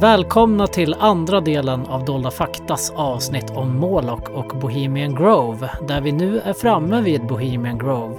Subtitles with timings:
[0.00, 6.12] Välkomna till andra delen av Dolda Faktas avsnitt om Moloch och Bohemian Grove, där vi
[6.12, 8.14] nu är framme vid Bohemian Grove,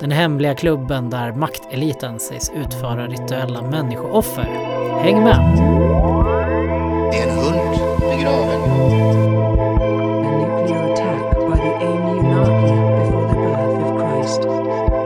[0.00, 4.44] den hemliga klubben där makteliten sägs utföra rituella människooffer.
[5.00, 5.56] Häng med!
[7.12, 8.62] Det är en hund begraven.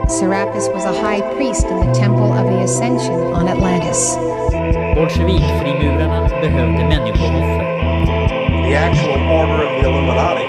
[0.09, 4.19] Serapis was a high priest in the Temple of the Ascension on Atlantis.
[4.97, 7.77] Bolsjevik-frimurarna behövde människooffer.
[8.67, 10.47] the actual order of the Illuminati.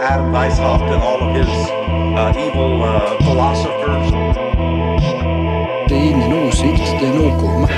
[0.00, 4.10] Adam Weishaupt and all of his uh, evil uh, philosophers.
[5.88, 7.68] Det är ingen åsikt, det är en åkomma.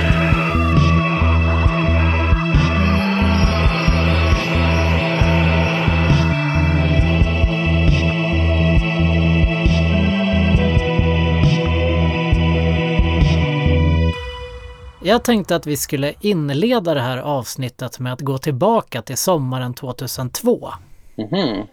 [15.05, 19.73] Jag tänkte att vi skulle inleda det här avsnittet med att gå tillbaka till sommaren
[19.73, 20.69] 2002.
[21.15, 21.67] Mhm.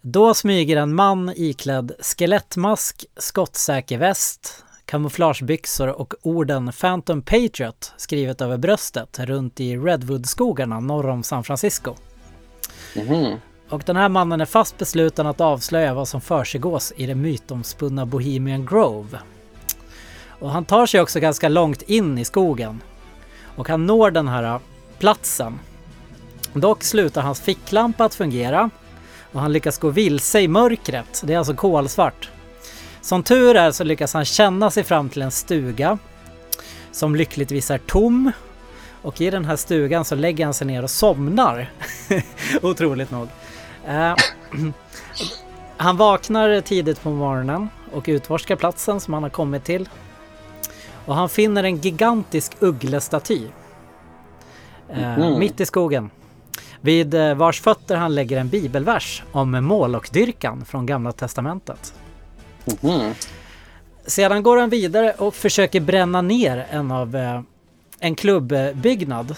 [0.00, 8.56] Då smyger en man iklädd skelettmask, skottsäker väst, kamouflagebyxor och orden Phantom Patriot skrivet över
[8.56, 11.94] bröstet runt i Redwoodskogarna norr om San Francisco.
[12.96, 13.36] Mhm.
[13.70, 18.06] Och den här mannen är fast besluten att avslöja vad som försiggås i det mytomspunna
[18.06, 19.18] Bohemian Grove.
[20.38, 22.82] Och han tar sig också ganska långt in i skogen.
[23.56, 24.60] Och han når den här äh,
[24.98, 25.58] platsen.
[26.52, 28.70] Dock slutar hans ficklampa att fungera
[29.32, 31.22] och han lyckas gå vilse i mörkret.
[31.24, 32.30] Det är alltså kolsvart.
[33.00, 35.98] Som tur är så lyckas han känna sig fram till en stuga
[36.92, 38.32] som lyckligtvis är tom.
[39.02, 41.70] Och i den här stugan så lägger han sig ner och somnar.
[42.62, 43.28] Otroligt nog.
[43.86, 44.14] Eh,
[45.76, 49.88] han vaknar tidigt på morgonen och utforskar platsen som han har kommit till.
[51.06, 53.42] Och han finner en gigantisk ugglestaty.
[54.92, 55.38] Eh, Mhm.
[55.38, 56.10] Mitt i skogen.
[56.80, 61.94] Vid eh, vars fötter han lägger en bibelvers om Moloch-dyrkan från Gamla Testamentet.
[62.82, 63.14] Mhm.
[64.06, 67.40] Sedan går han vidare och försöker bränna ner en av eh,
[68.00, 69.36] en klubbbyggnad.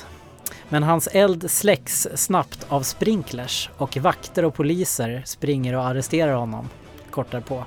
[0.68, 6.68] Men hans eld släcks snabbt av sprinklers och vakter och poliser springer och arresterar honom
[7.10, 7.64] kort därpå.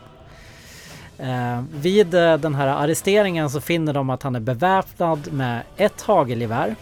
[1.22, 6.02] Eh, vid eh, den här arresteringen så finner de att han är beväpnad med ett
[6.02, 6.76] hagelgevär,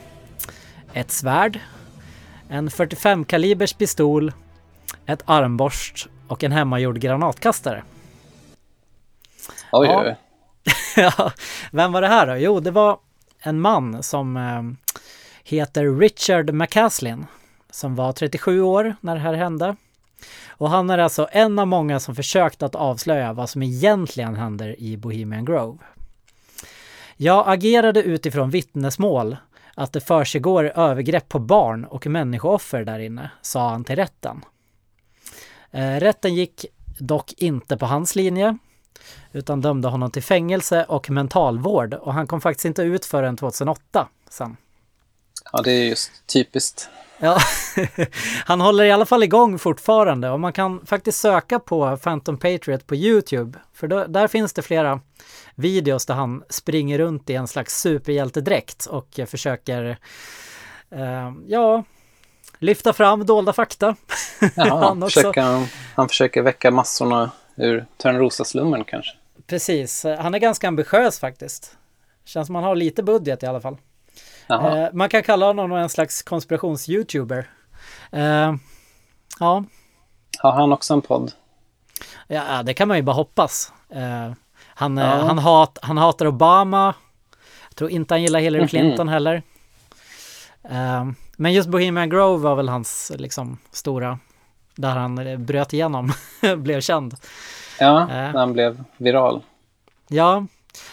[0.94, 1.60] ett svärd,
[2.50, 4.32] en 45 kalibers pistol,
[5.06, 7.84] ett armborst och en hemmagjord granatkastare.
[9.72, 10.02] Oj, Ja.
[10.06, 10.16] oj.
[10.96, 11.32] Ja,
[11.72, 12.36] vem var det här då?
[12.36, 13.00] Jo, det var
[13.40, 14.90] en man som eh,
[15.44, 17.26] heter Richard McCaslin
[17.72, 19.76] som var 37 år när det här hände.
[20.48, 24.80] Och han är alltså en av många som försökt att avslöja vad som egentligen händer
[24.80, 25.78] i Bohemian Grove.
[27.18, 29.38] Jag agerade utifrån vittnesmål
[29.76, 34.46] att det försiggår övergrepp på barn och människooffer där inne, sa han till rätten.
[35.72, 36.66] Eh, rätten gick
[37.00, 38.58] dock inte på hans linje
[39.32, 44.08] utan dömde honom till fängelse och mentalvård och han kom faktiskt inte ut förrän 2008
[44.30, 44.58] sen.
[45.52, 46.90] Ja, det är just typiskt.
[47.20, 47.38] Ja,
[48.46, 52.88] han håller i alla fall igång fortfarande och man kan faktiskt söka på Phantom Patriot
[52.88, 55.00] på Youtube för då, där finns det flera
[55.56, 59.98] videos där han springer runt i en slags superhjältedräkt och försöker
[60.92, 61.84] eh, ja,
[62.60, 63.96] lyfta fram dolda fakta.
[64.56, 65.66] Jaha, Han försöker han,
[65.96, 69.12] han försöker väcka massorna ur Törnrosaslummen kanske.
[69.48, 71.78] Precis, han är ganska ambitiös faktiskt.
[72.26, 73.78] Känns som han har lite budget i alla fall.
[74.50, 74.78] Jaha.
[74.78, 77.50] Eh, man kan kalla honom en slags konspirations-youtuber.
[78.12, 78.54] Eh,
[79.40, 79.64] ja,
[80.40, 81.32] Har han också en podd?
[82.28, 83.74] ja, det kan man ju bara hoppas.
[83.90, 84.32] Eh,
[84.66, 85.06] han, Ja.
[85.06, 86.94] han, hat, han hatar Obama.
[87.70, 88.68] Jag tror inte han gillar Hillary Mhm.
[88.68, 89.42] Clinton heller.
[90.64, 91.06] Eh,
[91.38, 94.20] men just Bohemian Grove var väl hans liksom stora,
[94.76, 96.12] där han bröt igenom,
[96.58, 97.16] blev känd.
[97.80, 99.42] Ja, när han blev viral.
[100.08, 100.46] Ja,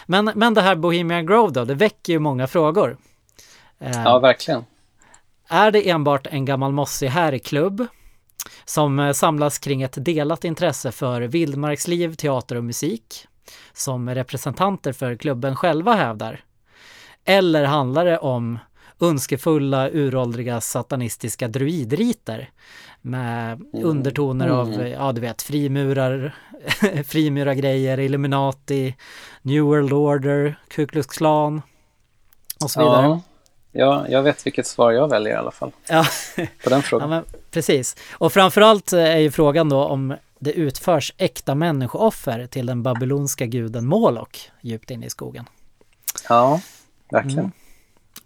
[0.05, 2.97] men, men det här Bohemian Grove då, det väcker ju många frågor.
[3.79, 4.65] Ja, verkligen.
[5.47, 7.87] Är det enbart en gammal mossig herrklubb
[8.65, 13.27] som eh, samlas kring ett delat intresse för vildmarksliv, teater och musik
[13.73, 16.39] som representanter för klubben själva hävdar?
[17.25, 18.59] Eller handlar det om
[19.01, 22.49] önskefulla, uråldriga, satanistiska druidriter
[23.01, 24.91] med undertoner av, Mm.
[24.91, 26.35] ja du vet, frimurar,
[27.05, 28.95] frimurargrejer, Illuminati,
[29.41, 31.61] New World Order, Ku Klux Klan
[32.63, 33.05] och så vidare.
[33.05, 33.21] Ja.
[33.77, 36.05] Ja, jag vet vilket svar jag väljer i alla fall Ja.
[36.63, 37.09] på den Ja, frågan.
[37.09, 37.95] men precis.
[38.11, 43.45] Och framförallt eh, är ju frågan då om det utförs äkta människooffer till den babylonska
[43.45, 45.45] guden Molok djupt inne i skogen.
[46.29, 46.61] Ja,
[47.11, 47.39] verkligen.
[47.39, 47.51] Mm.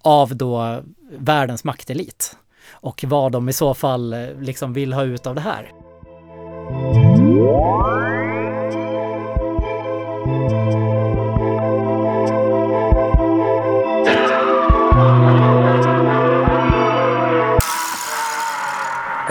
[0.01, 0.81] av då
[1.18, 2.38] världens maktelit.
[2.71, 5.71] Och vad de i så fall eh, liksom vill ha ut av det här.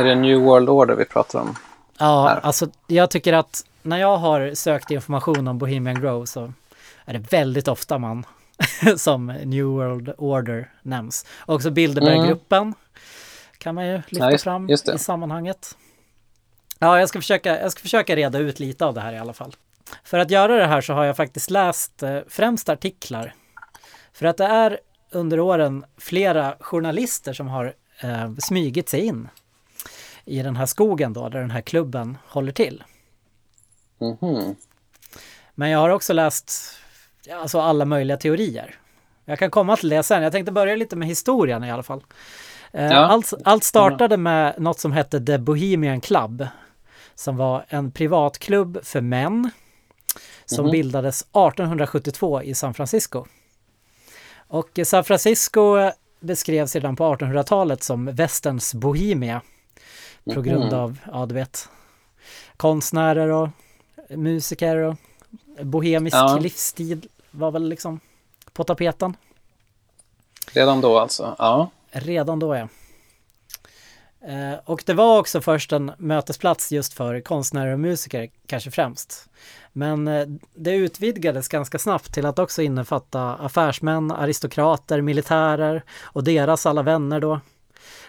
[0.01, 1.57] Är det New World Order vi pratar om?
[1.99, 2.41] Ja, Här.
[2.41, 6.53] alltså jag tycker att när jag har sökt information om Bohemian Grove så
[7.05, 8.27] är det väldigt ofta man
[8.97, 11.27] som New World Order nämns.
[11.47, 12.75] Också Bilderberggruppen
[13.59, 15.77] kan man ju lyfta Ja, just- fram just i sammanhanget.
[16.79, 19.33] Ja, jag ska, försöka, jag ska försöka reda ut lite av det här i alla
[19.33, 19.57] fall.
[20.05, 23.35] För att göra det här så har jag faktiskt läst eh, främst artiklar.
[24.13, 24.79] För att det är
[25.11, 29.29] under åren flera journalister som har eh, smygit sig in
[30.25, 32.85] i den här skogen då, där den här klubben håller till.
[34.01, 34.57] Mhm.
[35.55, 36.53] Men jag har också läst
[37.33, 38.75] alltså alla möjliga teorier.
[39.25, 40.23] Jag kan komma till det sen.
[40.23, 42.05] Jag tänkte börja lite med historien i alla fall.
[42.73, 42.97] Eh, Ja.
[42.97, 46.47] Allt, allt startade med något som hette The Bohemian Club.
[47.15, 49.51] Som var en privatklubb för män.
[50.45, 50.73] Som Mhm.
[50.73, 53.25] bildades 1872 i San Francisco.
[54.49, 55.91] Och San Francisco
[56.21, 59.43] beskrevs redan på 1800-talet som västerns Bohemia.
[60.35, 60.75] På grund Mhm.
[60.75, 61.69] av, ja du vet,
[62.57, 63.49] konstnärer och
[64.11, 64.97] musiker och
[65.63, 66.39] bohemisk Ja.
[66.39, 68.01] livsstil var väl liksom
[68.53, 69.17] på tapeten.
[70.53, 71.35] Redan då alltså?
[71.39, 71.71] Ja.
[71.91, 72.69] Redan då ja.
[74.29, 79.29] Eh, Och det var också först en mötesplats just för konstnärer och musiker, kanske främst.
[79.73, 86.67] Men eh, det utvidgades ganska snabbt till att också innefatta affärsmän, aristokrater, militärer och deras
[86.67, 87.41] alla vänner då.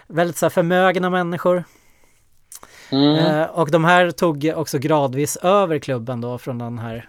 [0.06, 1.64] Väldigt så här förmögna människor.
[2.92, 3.16] Mm.
[3.16, 7.08] Eh, och de här tog också gradvis över klubben då från den här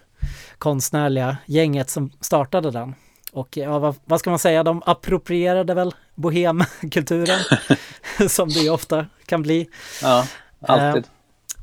[0.57, 2.95] konstnärliga gänget som startade den.
[3.31, 7.39] Och ja, vad, vad ska man säga, de approprierade väl bohemkulturen
[8.29, 9.69] som det ofta kan bli.
[10.01, 10.27] Ja,
[10.61, 11.03] alltid.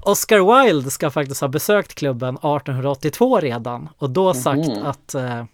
[0.02, 4.87] Oscar Wilde ska faktiskt ha besökt klubben 1882 redan och då sagt Mhm.
[4.87, 5.44] att eh,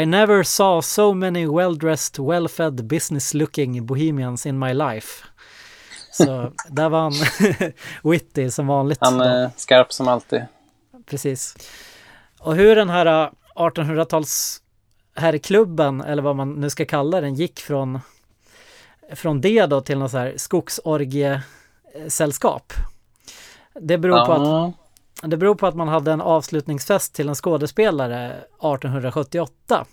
[0.00, 5.24] I never saw so many well-dressed, well-fed, business-looking bohemians in my life.
[6.10, 7.12] Så där var han
[8.10, 8.98] witty som vanligt.
[9.00, 10.42] Han är skarp som alltid.
[11.06, 11.56] Precis.
[12.40, 14.62] Och hur den här äh, 1800-tals
[15.14, 18.00] herrklubben, eller vad man nu ska kalla den, gick från,
[19.14, 22.72] från det då till något så här skogsorgiesällskap.
[23.80, 24.74] Det beror, på att,
[25.30, 29.86] det beror på att man hade en avslutningsfest till en skådespelare 1878.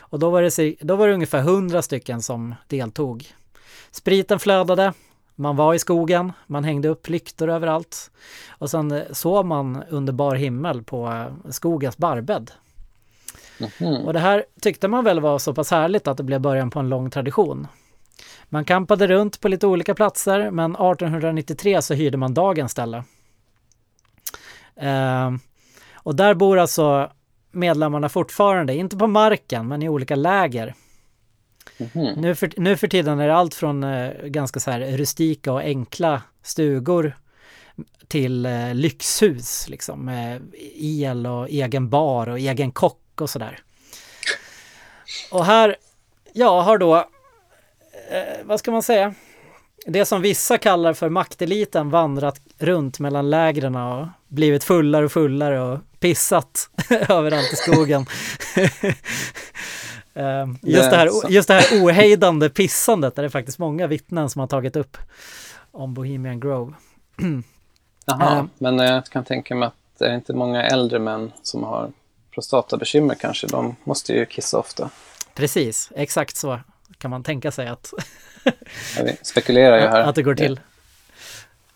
[0.00, 3.32] Och då var det, då var det ungefär 100 stycken som deltog.
[3.90, 4.92] Spriten flödade,
[5.36, 8.10] man var i skogen, man hängde upp lyktor överallt.
[8.48, 12.50] Och sen eh, sov man under bar himmel på eh, skogens barbädd.
[13.60, 14.06] Mhm.
[14.06, 16.78] Och det här tyckte man väl var så pass härligt att det blev början på
[16.78, 17.66] en lång tradition.
[18.48, 23.04] Man kampade runt på lite olika platser men 1893 så hyrde man dagens ställe.
[24.76, 25.30] Eh,
[25.94, 27.10] och där bor alltså
[27.50, 30.74] medlemmarna fortfarande, inte på marken men i olika läger.
[31.78, 32.20] Mm.
[32.20, 35.60] Nu för, nu för tiden är det allt från eh, ganska så här rustika och
[35.60, 37.16] enkla stugor
[38.08, 40.42] till eh, lyxhus liksom med
[40.74, 43.58] el och egen bar och egen kock och sådär.
[45.30, 45.76] Och här,
[46.32, 46.96] ja, har då,
[48.10, 49.14] eh, vad ska man säga,
[49.86, 55.60] det som vissa kallar för makteliten vandrat runt mellan lägren och blivit fullare och fullare
[55.60, 56.70] och pissat
[57.08, 58.06] överallt i skogen.
[60.16, 64.40] Eh, Just det, här, just det här ohejdande pissandet är det faktiskt många vittnen som
[64.40, 64.96] har tagit upp
[65.72, 66.72] om Bohemian Grove.
[68.06, 68.44] Jaha, Eh.
[68.58, 71.90] men jag kan tänka mig att det är inte många äldre män som har
[72.34, 73.46] prostatabekymmer kanske.
[73.46, 74.90] De måste ju kissa ofta.
[75.34, 76.60] Precis, exakt så
[76.98, 77.92] kan man tänka sig att,
[78.96, 80.00] Jag spekulerar ju här.
[80.00, 80.60] att det går till.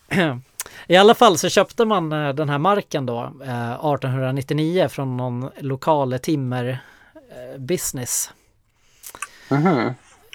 [0.87, 5.51] I alla fall så köpte man eh, den här marken då eh, 1899 från någon
[5.59, 6.81] lokal timmerbusiness.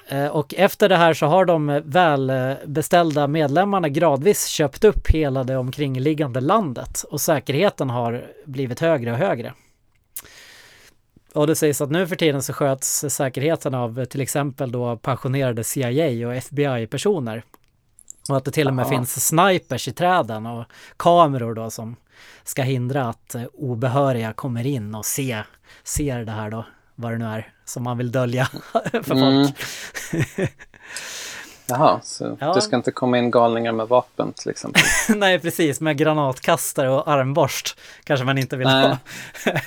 [0.07, 5.57] Eh, Och efter det här så har de välbeställda medlemmarna gradvis köpt upp hela det
[5.57, 9.53] omkringliggande landet och säkerheten har blivit högre och högre.
[11.33, 15.63] Och det sägs att nu för tiden så sköts säkerheten av till exempel då pensionerade
[15.63, 17.43] CIA och FBI-personer.
[18.29, 18.89] Och att det till och med Jaha.
[18.89, 20.65] finns snipers i träden och
[20.97, 21.95] kameror då som
[22.43, 25.43] ska hindra att eh, obehöriga kommer in och se,
[25.83, 28.45] ser det här då, vad det nu är som man vill dölja
[29.03, 29.45] för Mm.
[29.47, 29.55] folk.
[31.67, 32.53] Jaha, så Ja.
[32.53, 34.81] det ska inte komma in galningar med vapen till exempel.
[35.15, 38.95] Nej, precis, med granatkastare och armborst kanske man inte vill Nej.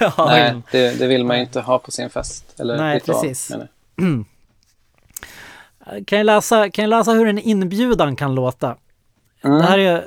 [0.00, 0.08] ha.
[0.08, 2.60] ha Nej, det, det vill man ju inte ha på sin fest.
[2.60, 3.52] Eller Nej, ritual, precis.
[6.06, 8.76] Kan jag läsa, kan jag läsa hur en inbjudan kan låta?
[9.44, 9.58] Mm.
[9.58, 10.06] Det här är,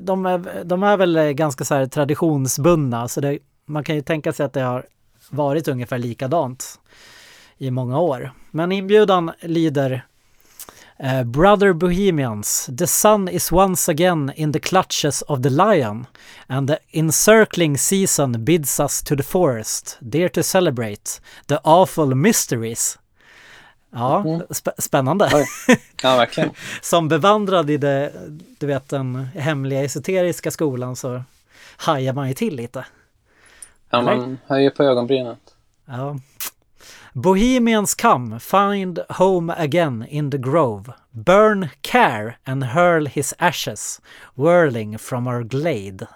[0.00, 4.46] de, är, de är väl ganska så traditionsbundna, så det, man kan ju tänka sig
[4.46, 4.86] att det har
[5.30, 6.80] varit ungefär likadant
[7.58, 8.30] i många år.
[8.50, 10.06] Men inbjudan lyder
[10.98, 16.06] eh, Brother Bohemians, the sun is once again in the clutches of the lion
[16.46, 22.98] and the encircling season bids us to the forest, there to celebrate the awful mysteries.
[23.90, 25.30] Ja, spä- spännande.
[25.34, 25.46] Oj.
[26.02, 26.50] Ja, verkligen.
[26.82, 28.12] Som bevandrad i det,
[28.58, 31.22] du vet den hemliga esoteriska skolan så
[31.76, 32.84] hajar man ju till lite.
[33.90, 35.38] Ja, man höjer på ögonbrynet.
[35.86, 36.16] Ja.
[37.12, 44.00] Bohemians come, find home again in the grove, burn care and hurl his ashes,
[44.34, 46.06] whirling from our glade.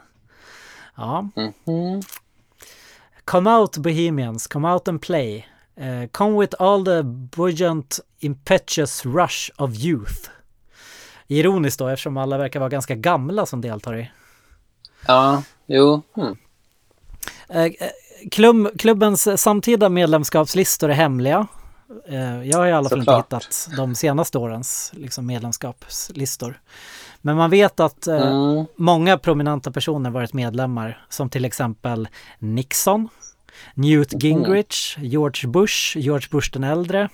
[0.97, 1.29] Ja.
[1.37, 2.03] Mhm.
[3.25, 5.47] Come out Bohemians, come out and play.
[5.77, 10.31] Eh, come with all the buoyant impetuous rush of youth.
[11.27, 14.11] Ironiskt då eftersom alla verkar vara ganska gamla som deltar i.
[15.07, 16.03] Ja, jo.
[16.17, 16.37] Mm.
[17.51, 17.71] Eh, eh,
[18.31, 21.47] Klubb, klubbens samtida medlemskapslistor är hemliga.
[22.09, 26.61] Eh, Jag har i alla fall inte hittat de senaste årens liksom, medlemskapslistor.
[27.21, 28.67] Men man vet att Mm.
[28.77, 33.09] många prominenta personer varit medlemmar, som till exempel Nixon,
[33.75, 37.09] Newt Gingrich, George Bush, George Bush den äldre,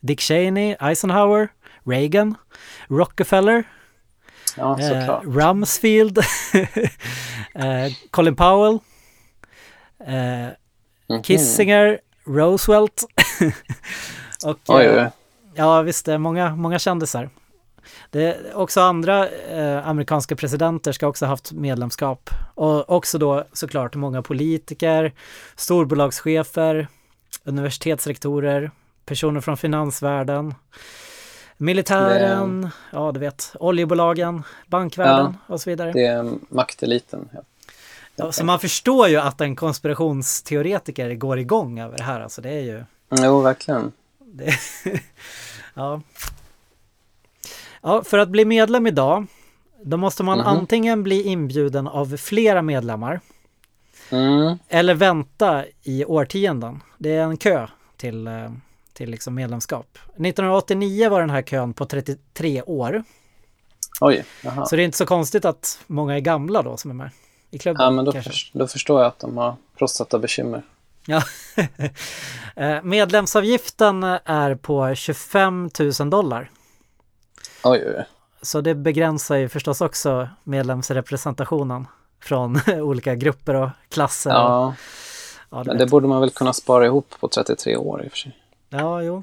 [0.00, 1.48] Dick Cheney, Eisenhower,
[1.86, 2.34] Reagan,
[2.88, 3.64] Rockefeller,
[4.56, 5.20] Ja, eh.
[5.24, 6.18] Rumsfeld,
[7.54, 8.78] eh, Colin Powell,
[10.06, 11.22] Mhm.
[11.22, 13.04] Kissinger, Roosevelt
[14.46, 15.10] och Oj, eh, oj.
[15.54, 17.30] ja visst det är många, många kändisar.
[18.10, 23.44] Det är också andra eh, amerikanska presidenter ska också ha haft medlemskap och också då
[23.52, 25.12] såklart många politiker,
[25.56, 26.88] storbolagschefer,
[27.44, 28.70] universitetsrektorer,
[29.04, 30.54] personer från finansvärlden,
[31.56, 35.92] militären, ja du vet, oljebolagen, bankvärlden och så vidare.
[35.92, 37.28] Det är makteliten.
[37.32, 37.40] Ja.
[38.16, 42.20] Ja, så man förstår ju att en konspirationsteoretiker går igång över det här.
[42.20, 42.84] Alltså det är ju...
[43.10, 43.92] Jo, verkligen.
[44.18, 44.52] Det,
[45.74, 46.00] ja.
[47.82, 49.26] ja, för att bli medlem idag,
[49.84, 50.46] då måste man Mhm.
[50.46, 53.20] antingen bli inbjuden av flera medlemmar
[54.12, 54.58] Mm.
[54.68, 56.82] eller vänta i årtionden.
[56.98, 58.50] Det är en kö till, eh,
[58.92, 59.98] till liksom medlemskap.
[60.16, 63.04] 1989 var den här kön på 33 år.
[64.00, 64.66] Oj, jaha.
[64.66, 67.10] Så det är inte så konstigt att många är gamla då som är med
[67.50, 67.84] i klubben.
[67.84, 70.62] Ja, men då, förs- då förstår jag att de har prostatabekymmer.
[71.06, 71.22] Ja.
[72.56, 76.50] Eh, Medlemsavgiften är på 25 000 dollar.
[77.64, 78.04] Oj, oj, oj.
[78.42, 81.86] Så det begränsar ju förstås också medlemsrepresentationen
[82.22, 84.30] från olika grupper och klasser.
[84.30, 84.74] Ja,
[85.50, 88.10] ja, du men det borde man väl kunna spara ihop på 33 år i och
[88.12, 88.36] för sig.
[88.68, 89.22] ja, jo.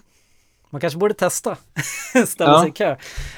[0.69, 1.57] Man kanske borde testa.
[2.27, 2.59] Ställa Ja.
[2.61, 2.95] sig i kö.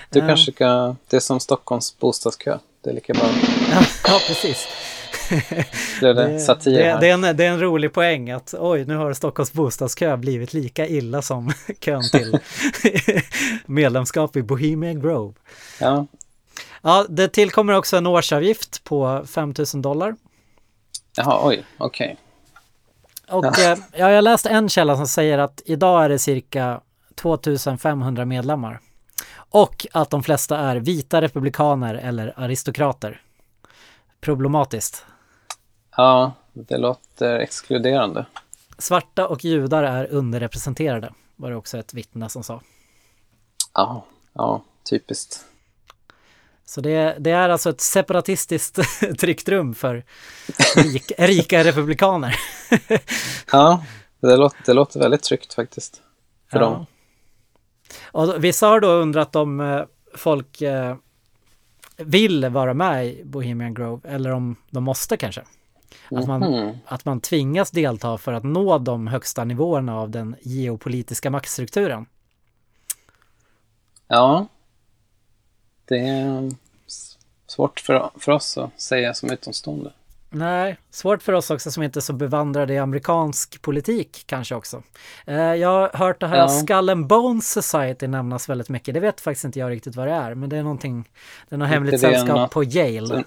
[0.10, 0.28] Du Ja.
[0.28, 2.58] kanske ska, det är som Stockholms bostadskö.
[2.82, 3.24] Det är lika bra.
[3.72, 4.68] Ja, ja precis.
[6.02, 6.14] Det,
[6.74, 10.18] Det, det, är en, det är en rolig poäng att oj, nu har Stockholms bostadskö
[10.18, 12.40] blivit lika illa som kön till
[13.66, 15.34] medlemskap i Bohemian Grove.
[15.80, 16.06] Ja,
[16.82, 20.16] Ja, det tillkommer också en årsavgift på 5 000 dollar.
[21.18, 22.18] jaha, oj, okej.
[23.30, 23.78] Och ja.
[23.94, 26.82] jag har läst en källa som säger att idag är det cirka
[27.16, 28.80] 2500 medlemmar.
[29.36, 33.22] Och att de flesta är vita republikaner eller aristokrater.
[34.22, 35.06] Problematiskt.
[35.98, 38.26] Ja, det låter exkluderande.
[38.78, 42.62] Svarta och judar är underrepresenterade, var det också ett vittne som sa.
[43.74, 45.46] Ja, ja, typiskt.
[46.66, 48.80] Så det, det är alltså ett separatistiskt
[49.20, 50.04] tryggt rum för
[50.76, 52.36] rik, rika republikaner.
[53.52, 53.84] Ja,
[54.20, 56.02] det låter, det låter väldigt tryggt faktiskt.
[56.52, 56.66] För Ja.
[56.66, 56.86] dem.
[58.12, 59.82] Och vissa har då undrat om eh,
[60.16, 60.96] folk eh,
[61.98, 65.42] vill vara med i Bohemian Grove eller om de måste kanske.
[66.12, 66.78] Att man, Mhm.
[66.86, 72.06] att man tvingas delta för att nå de högsta nivåerna av den geopolitiska maktstrukturen.
[74.08, 74.48] Ja.
[75.86, 76.52] Det är
[77.48, 79.94] svårt för, för oss att säga som utomstående.
[80.32, 84.84] Nej, svårt för oss också som inte är så bevandrade i amerikansk politik kanske också.
[85.26, 86.48] Eh, jag har hört det här Ja.
[86.50, 88.94] Skull and Bones Society nämnas väldigt mycket.
[88.94, 91.10] Det vet faktiskt inte jag riktigt vad det är, men det är någonting,
[91.50, 93.24] det är något hemligt sällskap på Yale.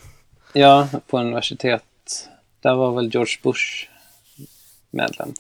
[0.53, 1.83] Ja, på universitet.
[2.62, 3.88] Där var väl George Bush
[4.90, 5.35] medlem.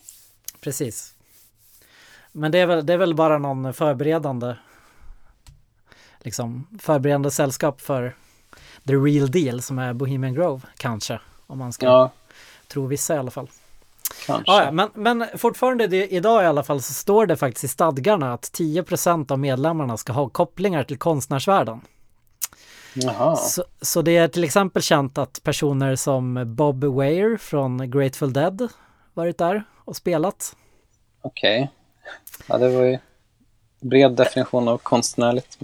[0.60, 1.14] Precis.
[2.32, 4.54] Men det är väl, det är väl bara någon förberedande
[6.20, 8.14] liksom förberedande sällskap för
[8.86, 11.20] the real deal som är Bohemian Grove kanske.
[11.46, 12.10] Om man ska Ja,
[12.68, 13.48] tro vissa i alla fall.
[14.26, 14.52] Kanske.
[14.52, 18.32] Ja, men, men fortfarande det, idag i alla fall så står det faktiskt i stadgarna
[18.32, 21.80] att 10% av medlemmarna ska ha kopplingar till konstnärsvärlden.
[23.36, 28.68] Så, så det är till exempel känt att personer som Bob Weir från Grateful Dead
[29.14, 30.56] varit där och spelat.
[31.22, 31.70] Okej.
[32.46, 32.98] Ja, det var ju
[33.80, 35.58] bred definition av konstnärligt.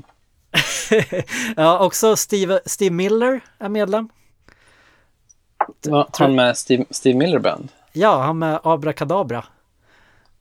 [1.56, 4.08] ja, också Steve, Steve Miller är medlem.
[5.86, 7.68] Var tror- han med Steve, Steve Miller Band?
[7.92, 9.44] Ja, han med Abracadabra.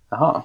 [0.09, 0.41] Jaha.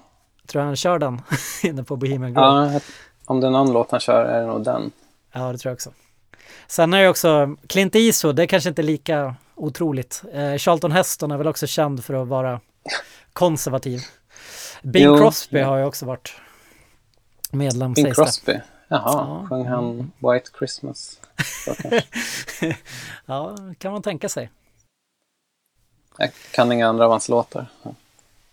[0.46, 1.22] Tror jag han kör den
[1.62, 2.72] inne på Bohemian Grove.
[2.72, 2.80] Ja,
[3.24, 4.92] om det är någon låt han kör är det nog den.
[5.32, 5.90] Ja, det tror jag också.
[6.66, 10.22] Sen är det också Clint Eastwood, det är kanske inte lika otroligt.
[10.32, 12.60] Eh, Charlton Heston är väl också känd för att vara
[13.32, 14.00] konservativ.
[14.82, 15.66] Bing Jo, Crosby ja.
[15.66, 16.34] har ju också varit
[17.50, 18.22] medlem Bing sägs det.
[18.24, 18.60] Crosby.
[18.88, 19.00] Jaha,
[19.40, 19.46] Ja.
[19.48, 21.20] sjöng han White Christmas?
[23.26, 24.50] Ja, kan man tänka sig.
[26.18, 27.66] Jag kan inga andra av hans låtar.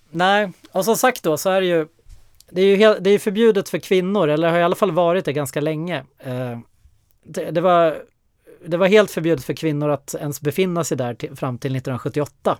[0.09, 1.87] Nej, och som sagt då så är det ju
[2.49, 5.25] det är ju helt, det är förbjudet för kvinnor, eller har i alla fall varit
[5.25, 6.05] det ganska länge.
[6.19, 6.59] Eh,
[7.25, 8.03] det, det, var,
[8.65, 12.57] det var helt förbjudet för kvinnor att ens befinna sig där till, fram till 1978.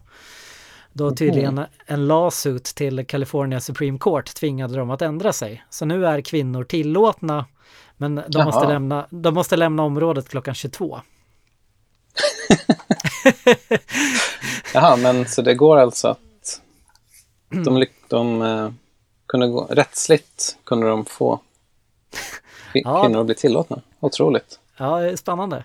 [0.93, 5.63] Då tydligen en lawsuit till California Supreme Court tvingade dem att ändra sig.
[5.69, 7.45] Så nu är kvinnor tillåtna,
[7.97, 8.45] men de, Jaha.
[8.45, 11.01] måste lämna, de måste lämna området klockan 22.
[14.73, 16.61] Jaha, men så det går alltså att
[17.49, 18.71] de, lyck- de eh,
[19.27, 21.39] kunde gå, rättsligt kunde de få
[22.73, 23.03] kvi- Ja.
[23.03, 23.81] kvinnor att bli tillåtna.
[23.99, 24.59] Otroligt.
[24.77, 25.63] Ja, det är spännande.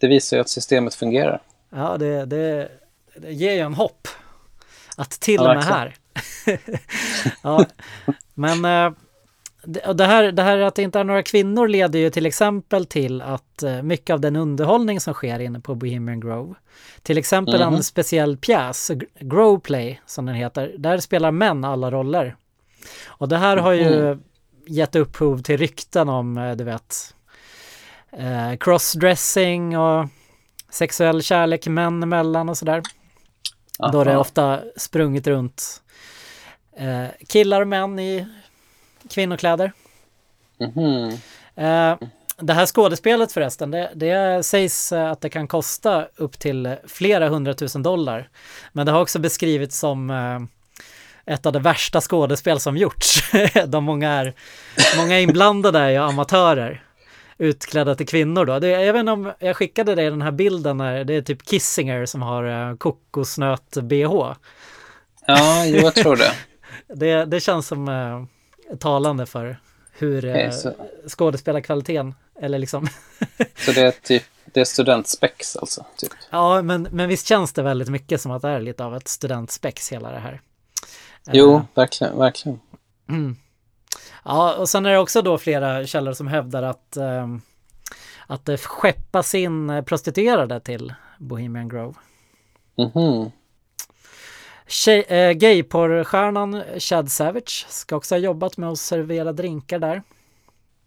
[0.00, 1.42] Det visar ju att systemet fungerar.
[1.70, 2.68] Ja, det, det,
[3.16, 4.08] det ger ju en hopp.
[4.96, 5.94] Att till Ja, och med här.
[7.42, 7.64] ja,
[8.34, 8.92] men eh,
[9.94, 13.22] det, här, det här att det inte är några kvinnor leder ju till exempel till
[13.22, 16.54] att eh, mycket av den underhållning som sker inne på Bohemian Grove,
[17.02, 17.74] till exempel Mhm.
[17.74, 18.90] en speciell pjäs,
[19.20, 22.36] Grove Play som den heter, där spelar män alla roller.
[23.06, 24.22] Och det här har ju Mhm.
[24.66, 27.14] Gett upphov till rykten om, eh, du vet,
[28.12, 30.06] eh, crossdressing och
[30.70, 32.82] sexuell kärlek män emellan och sådär.
[33.92, 34.20] Då det är Aha.
[34.20, 35.82] ofta sprungit runt
[36.76, 38.26] eh, killar och män i
[39.10, 39.72] kvinnokläder.
[40.58, 41.08] Mhm.
[41.54, 41.96] Eh,
[42.38, 47.82] det här skådespelet förresten, det, det sägs att det kan kosta upp till flera hundratusen
[47.82, 48.28] dollar.
[48.72, 50.40] Men det har också beskrivits som eh,
[51.32, 53.30] ett av de värsta skådespel som gjorts.
[53.66, 54.34] de många, är,
[54.96, 56.84] många inblandade är ju amatörer
[57.38, 58.58] utklädda till kvinnor då.
[58.58, 61.48] Det, jag vet inte om jag skickade dig den här bilden när det är typ
[61.48, 64.34] Kissinger som har eh, kokosnöt-bh.
[65.26, 66.32] Ja, jo, jag tror det.
[66.94, 68.24] Det, det känns som eh,
[68.78, 69.56] talande för
[69.92, 70.74] hur eh, så-
[71.08, 72.88] skådespelarkvaliteten, eller liksom,
[73.56, 75.86] Så det är typ det är studentspex alltså?
[75.96, 76.12] Typ.
[76.30, 79.08] ja men, men visst känns det väldigt mycket som att det är lite av ett
[79.08, 80.40] studentspex hela det här.
[81.30, 82.60] Jo, verkligen, verkligen.
[84.24, 87.26] Ja, och sen är det också då flera källor som hävdar att, eh,
[88.26, 91.94] att det skeppas in eh, prostituerade till Bohemian Grove.
[92.78, 93.30] Mhm.
[94.66, 100.02] Tjej, eh, Gayporrstjärnan Chad Savage ska också ha jobbat med att servera drinkar där.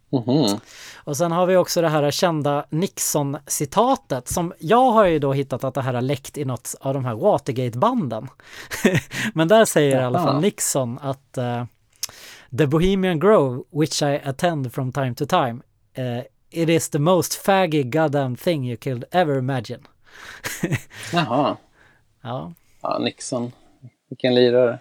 [0.09, 0.59] Mhm.
[1.03, 5.63] Och sen har vi också det här kända Nixon-citatet som jag har ju då hittat
[5.63, 8.27] att det här har läckt i något av de här Watergate-banden.
[9.33, 10.41] Men där säger i alla fall.
[10.41, 11.65] Nixon att eh,
[12.57, 15.61] The Bohemian Grove, which I attend from time to time,
[15.93, 19.81] eh, it is the most faggy goddamn thing you could ever imagine.
[21.13, 21.57] Jaha.
[22.21, 22.53] Ja.
[22.81, 23.51] Ja, Nixon.
[24.09, 24.79] Vilken lirare.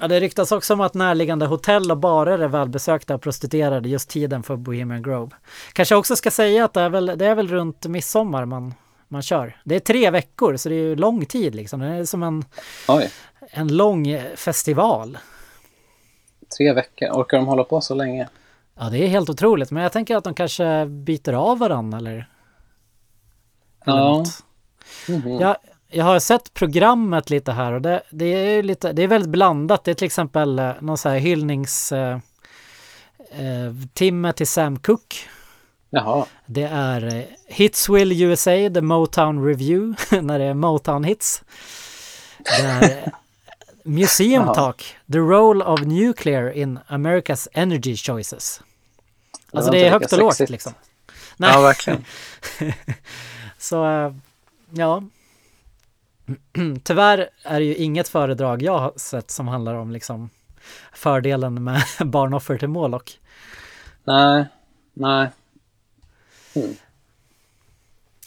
[0.00, 4.10] Ja, det ryktas också om att närliggande hotell och barer är välbesökta av prostituerade just
[4.10, 5.30] tiden för Bohemian Grove.
[5.72, 8.74] Kanske också ska säga att det är väl, det är väl runt midsommar man,
[9.08, 9.56] man kör.
[9.64, 11.80] Det är tre veckor, så det är ju lång tid liksom.
[11.80, 12.44] Det är som en,
[12.88, 13.10] Oj,
[13.50, 15.18] en lång festival.
[16.58, 17.08] tre veckor.
[17.08, 18.28] Orkar de hålla på så länge?
[18.80, 22.12] Ja, det är helt otroligt, men jag tänker att de kanske byter av varandra eller,
[23.86, 24.08] eller Ja.
[24.18, 24.28] något.
[25.08, 25.38] Mhm.
[25.40, 25.56] Jag,
[25.90, 29.84] jag har sett programmet lite här och det, det är lite, det är väldigt blandat.
[29.84, 32.18] Det är till exempel eh, någon så här hyllnings eh,
[33.30, 35.16] eh, timme till Sam Cooke.
[35.90, 36.26] Jaha.
[36.46, 41.42] Det är eh, Hitswill USA, The Motown Review, när det är Motown hits.
[42.38, 43.12] Det är
[43.82, 44.54] Museum Jaha.
[44.54, 48.60] Talk, The Role of Nuclear in America's Energy Choices.
[49.52, 50.72] Alltså var det är högt och lågt liksom.
[51.36, 52.04] Ja, verkligen.
[53.58, 53.76] Så
[54.70, 55.02] ja.
[56.82, 60.30] Tyvärr är det ju inget föredrag jag har sett som handlar om liksom
[60.92, 63.18] fördelen med barnoffer till Moloch.
[64.04, 64.46] Nej,
[64.92, 65.28] nej.
[66.54, 66.74] Hmm.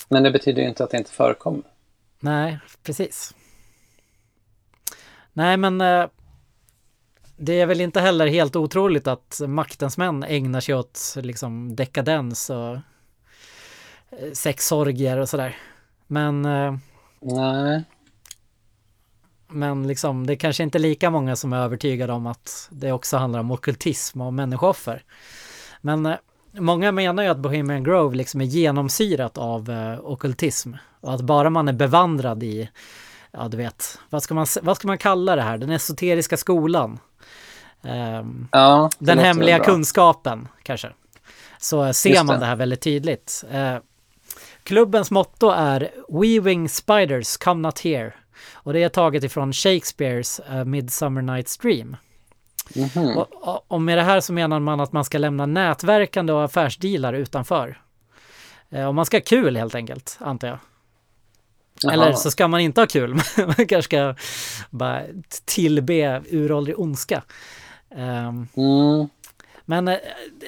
[0.09, 1.63] Men det betyder ju inte att det inte förekommer.
[2.19, 3.35] Nej, precis.
[5.33, 6.07] Nej men eh,
[7.37, 12.49] det är väl inte heller helt otroligt att maktens män ägnar sig åt liksom dekadens
[12.49, 12.73] och
[14.09, 15.57] eh, sexorgier och sådär.
[16.07, 16.75] Men, eh,
[17.21, 17.83] Nej.
[19.47, 23.17] men liksom det är kanske inte lika många som är övertygade om att det också
[23.17, 25.03] handlar om ockultism och människooffer.
[25.81, 26.15] Men eh,
[26.51, 31.49] många menar ju att Bohemian Grove liksom är genomsyrat av eh, ockultism och att bara
[31.49, 32.69] man är bevandrad i
[33.31, 36.99] ja du vet, vad ska man, vad ska man kalla det här, den esoteriska skolan.
[37.83, 40.89] Ehm, Ja, den hemliga kunskapen kanske.
[41.59, 42.39] Så ser Just man det.
[42.39, 43.43] det här väldigt tydligt.
[43.51, 43.75] Eh,
[44.63, 48.13] klubbens motto är Weaving Spiders Come Not Here.
[48.53, 51.97] Och det är taget ifrån Shakespeares uh, Midsummer Night's Dream.
[52.75, 53.17] Mhm.
[53.17, 56.43] Och, och, och med det här så menar man att man ska lämna nätverkande och
[56.43, 57.81] affärsdealar utanför.
[58.69, 60.59] Eh, och man ska ha kul helt enkelt, antar jag.
[61.83, 61.93] Jaha.
[61.93, 64.15] Eller så ska man inte ha kul, man kanske ska
[64.69, 65.01] bara
[65.45, 67.23] tillbe uråldrig ondska.
[67.95, 69.09] Ehm, Mm.
[69.65, 69.97] Men eh,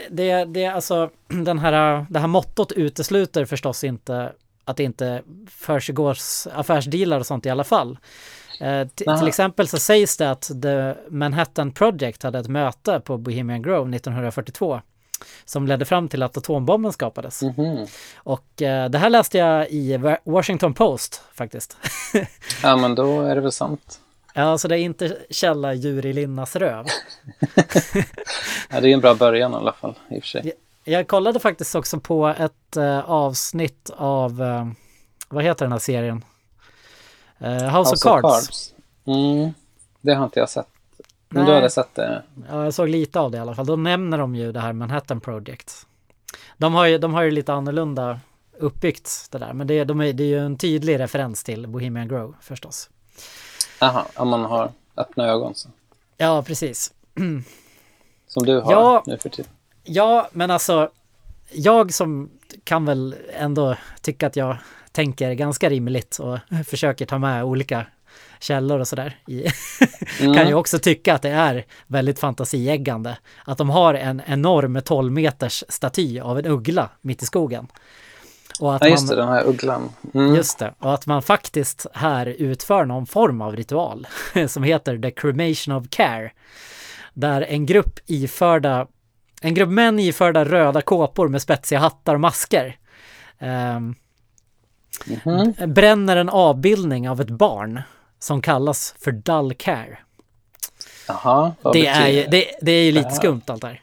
[0.10, 4.32] det, det, alltså, den här, det här mottot utesluter förstås inte
[4.66, 7.98] att det inte försiggås affärsdealar och sånt i alla fall.
[8.60, 13.62] Eh, till exempel så sägs det att The Manhattan Project hade ett möte på Bohemian
[13.62, 14.82] Grove 1942
[15.46, 17.42] som ledde fram till att atombomben skapades.
[17.42, 17.86] Mhm.
[18.16, 21.78] Och eh, det här läste jag i Wa- Washington Post faktiskt.
[22.64, 24.00] Ja, men då är det väl sant.
[24.34, 26.86] Ja, så det är inte källa djur i Linnas röv.
[28.70, 30.54] Ja, det är en bra början i alla fall, i och för sig.
[30.84, 34.68] Jag kollade faktiskt också på ett eh, avsnitt av, eh,
[35.30, 36.26] vad heter den här serien?
[37.40, 38.74] Eh, House, of Cards.
[39.06, 39.54] Mm.
[40.02, 40.68] Det har inte jag sett.
[41.30, 41.52] Men Nej.
[41.52, 42.24] du hade sett det?
[42.50, 43.66] Ja, jag såg lite av det i alla fall.
[43.66, 45.88] Då nämner de ju det här Manhattan Project.
[46.58, 48.20] De har ju, de har ju lite annorlunda
[48.60, 52.08] uppbyggt det där, men det, de är, det är ju en tydlig referens till Bohemian
[52.08, 52.90] Grove förstås.
[53.84, 55.70] Jaha, om man har öppna ögon så.
[56.18, 56.94] Ja, precis.
[58.28, 59.04] Som du har Ja.
[59.06, 59.52] nu för tiden.
[59.84, 60.90] Ja, men alltså,
[61.52, 62.30] jag som
[62.64, 64.58] kan väl ändå tycka att jag
[64.92, 67.86] tänker ganska rimligt och försöker ta med olika
[68.40, 69.20] källor och sådär.
[69.28, 69.48] i-
[70.36, 73.18] kan ju också tycka att det är väldigt fantasieggande.
[73.46, 77.68] Att de har en enorm 12 meters staty av en uggla mitt i skogen.
[78.60, 79.90] Och att Ja, just det, man, den här ugglan.
[80.14, 80.36] Mm.
[80.36, 84.08] just det, och att man faktiskt här utför någon form av ritual
[84.48, 86.32] som heter The Cremation of Care.
[87.14, 88.88] Där en grupp iförda,
[89.42, 92.78] en grupp män iförda röda kåpor med spetsiga hattar och masker
[93.40, 93.96] ehm,
[95.06, 95.54] Mhm.
[95.74, 97.82] bränner en avbildning av ett barn
[98.20, 100.00] som kallas för Dull Care.
[101.62, 103.82] Vad Det är, ju, det, det är ju lite skumt allt det här.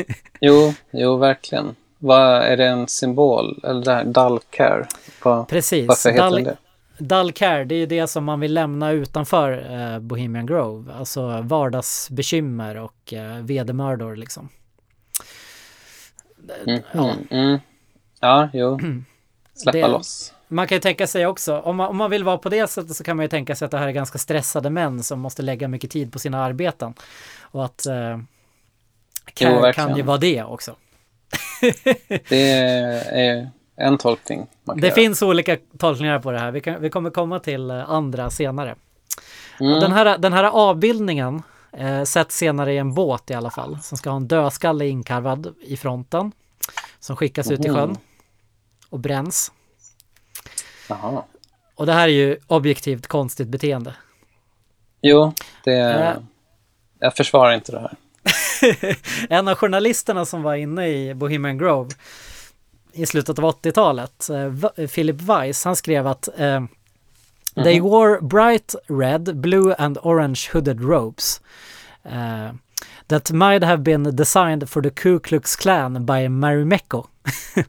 [0.40, 1.74] Jo, jo, verkligen.
[1.98, 3.60] Vad är det en symbol?
[3.64, 4.86] Eller det här, dull care?
[5.22, 5.88] Vad, Precis.
[5.88, 6.56] varför heter Dull, det?
[6.98, 10.92] Dull Care, det är ju det som man vill lämna utanför eh, Bohemian Grove.
[10.92, 14.48] Alltså vardagsbekymmer och eh, vedermödor liksom.
[16.66, 16.82] Mm.
[16.92, 17.10] Ja.
[17.12, 17.26] Mm.
[17.30, 17.58] Mm.
[18.20, 18.78] Ja, jo.
[19.54, 20.34] Släppa Det- loss.
[20.50, 22.96] Man kan ju tänka sig också, om man, om man vill vara på det sättet
[22.96, 25.42] så kan man ju tänka sig att det här är ganska stressade män som måste
[25.42, 26.94] lägga mycket tid på sina arbeten.
[27.40, 27.94] Och att eh,
[29.34, 29.88] Care verkligen.
[29.88, 30.76] kan ju vara det också.
[32.28, 34.94] Det är en tolkning Det göra.
[34.94, 36.50] finns olika tolkningar på det här.
[36.50, 38.74] Vi, kan, vi kommer komma till eh, andra senare.
[39.60, 39.80] Mm.
[39.80, 43.78] Den, här, den här avbildningen eh, sätts senare i en båt i alla fall.
[43.82, 46.32] Som ska ha en dödskalle inkarvad i fronten.
[47.00, 47.76] Som skickas ut i Mhm.
[47.76, 47.96] sjön.
[48.90, 49.52] Och bränns.
[50.88, 51.22] Jaha.
[51.74, 53.94] Och det här är ju objektivt konstigt beteende.
[55.02, 55.32] Jo,
[55.64, 56.16] det Äh.
[56.98, 57.96] Jag försvarar inte det här.
[59.28, 61.90] en av journalisterna som var inne i Bohemian Grove
[62.92, 64.52] i slutet av 80-talet, eh,
[64.86, 66.64] Philip Weiss, han skrev att eh,
[67.54, 71.40] They wore bright red, blue and orange hooded robes
[72.04, 72.50] eh,
[73.06, 77.06] that might have been designed for the Ku Klux Klan by Marimekko.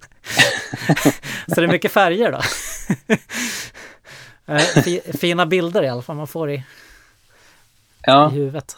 [1.47, 2.41] Så det är mycket färger då.
[4.83, 6.63] Fi- Fina bilder i alla fall man får i, i
[8.01, 8.75] Ja, huvudet.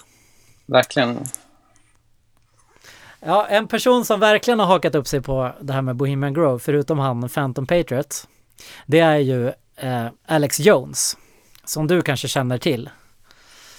[0.65, 1.26] verkligen.
[3.26, 6.60] Ja, en person som verkligen har hakat upp sig på det här med Bohemian Grove,
[6.60, 8.28] förutom han Phantom Patriot,
[8.86, 11.18] det är ju eh, Alex Jones,
[11.66, 12.90] som du kanske känner till.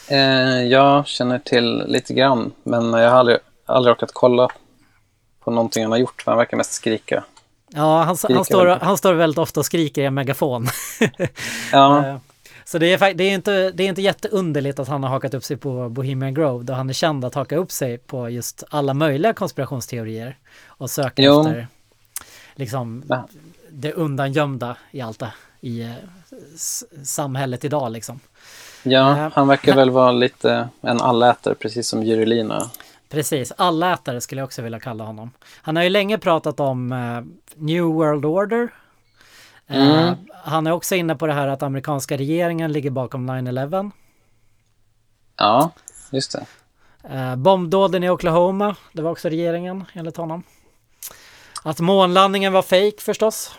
[0.09, 4.49] Eh, jag känner till lite grann, men jag har aldrig, aldrig orkat kolla
[5.45, 7.25] på någonting han har gjort, för han verkar mest skrika.
[7.69, 10.67] Ja, han, han, står, han står väldigt ofta och skriker i en megafon.
[11.73, 12.17] Ja, Eh,
[12.73, 15.45] Så det är, det, är inte, det är inte jätteunderligt att han har hakat upp
[15.45, 18.95] sig på Bohemian Grove, då han är känd att haka upp sig på just alla
[18.95, 21.41] möjliga konspirationsteorier och söka Jo.
[21.41, 21.67] efter
[22.55, 23.29] liksom Ja.
[23.71, 25.91] det undangömda i allt det, i eh,
[27.05, 28.21] samhället idag liksom.
[28.83, 32.71] Ja, Eh, han verkar väl vara lite en allätare, precis som Jurelina.
[33.09, 35.31] Precis, allätare skulle jag också vilja kalla honom.
[35.63, 37.21] Han har ju länge pratat om eh,
[37.55, 38.69] New World Order.
[39.73, 40.15] Eh, Mm.
[40.45, 43.91] Han är också inne på det här att amerikanska regeringen ligger bakom 9-11.
[45.37, 45.71] Ja,
[46.11, 46.47] just det.
[47.15, 50.43] Eh, bombdåden i Oklahoma, det var också regeringen enligt honom.
[51.63, 53.55] Att månlandningen var fake förstås.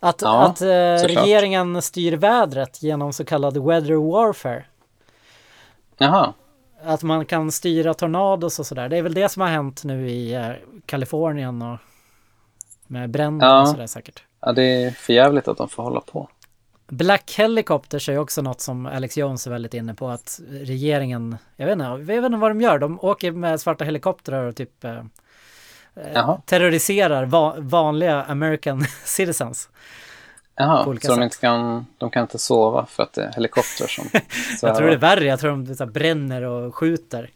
[0.00, 0.66] Att, Ja, att eh,
[1.08, 4.64] regeringen styr vädret genom så kallad weather warfare.
[5.98, 6.32] Jaha,
[6.84, 8.88] Att man kan styra tornados och sådär.
[8.88, 10.50] Det är väl det som har hänt nu i eh,
[10.86, 11.78] Kalifornien och
[12.86, 13.60] med bränder Ja.
[13.62, 14.22] och sådär säkert.
[14.44, 16.28] Ja, det är för jävligt att de får hålla på.
[16.88, 21.66] Black Helicopters är också något som Alex Jones är väldigt inne på att regeringen, jag
[21.66, 24.84] vet inte, jag vet inte vad de gör, de åker med svarta helikoptrar och typ
[24.84, 25.02] eh,
[26.14, 29.68] Jaha, terroriserar va- vanliga American citizens.
[30.56, 34.04] Jaha så de inte kan, de kan inte sova för att det är helikoptrar som
[34.62, 37.30] Jag tror det är värre, jag tror de så bränner och skjuter.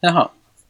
[0.00, 0.28] Jaha,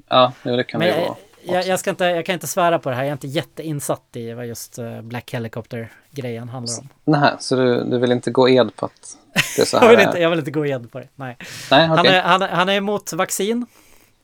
[0.09, 1.17] ja, det kan Men det vara.
[1.43, 4.03] Jag, jag, ska inte, jag kan inte svära på det här, jag är inte jätteinsatt
[4.13, 6.89] i vad just eh, Black Helicopter-grejen handlar om.
[7.05, 9.17] Nej, så du, du vill inte gå ed på att
[9.57, 9.91] det är så Jag här?
[9.91, 10.03] vill är?
[10.07, 11.37] inte, jag vill inte gå igen på det, nej.
[11.71, 12.15] Nej, Han, okej.
[12.15, 13.67] är, han, han är emot vaccin.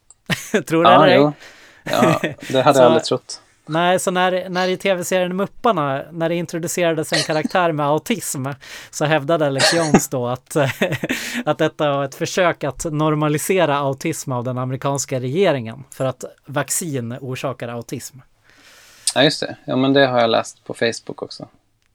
[0.66, 1.32] tror du Ja, eller ej?
[1.84, 3.40] Ja, det hade Så- jag aldrig trott.
[3.68, 8.46] Nej, så när, när i tv-serien Mupparna, när det introducerades en karaktär med autism,
[8.90, 10.56] så hävdade Alex Jones då att,
[11.44, 17.16] att detta var ett försök att normalisera autism av den amerikanska regeringen, för att vaccin
[17.20, 18.18] orsakar autism.
[19.14, 19.56] Ja, just det.
[19.64, 21.48] Ja, men det har jag läst på Facebook också.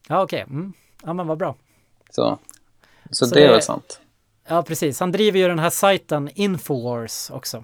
[0.07, 0.41] Ja, okej.
[0.41, 0.73] Mm.
[1.03, 1.55] Ja, men vad bra.
[2.09, 2.39] Så,
[3.09, 3.99] så, Så det är väl sant.
[4.47, 4.99] Ja, precis.
[4.99, 7.63] Han driver ju den här sajten Infowars också.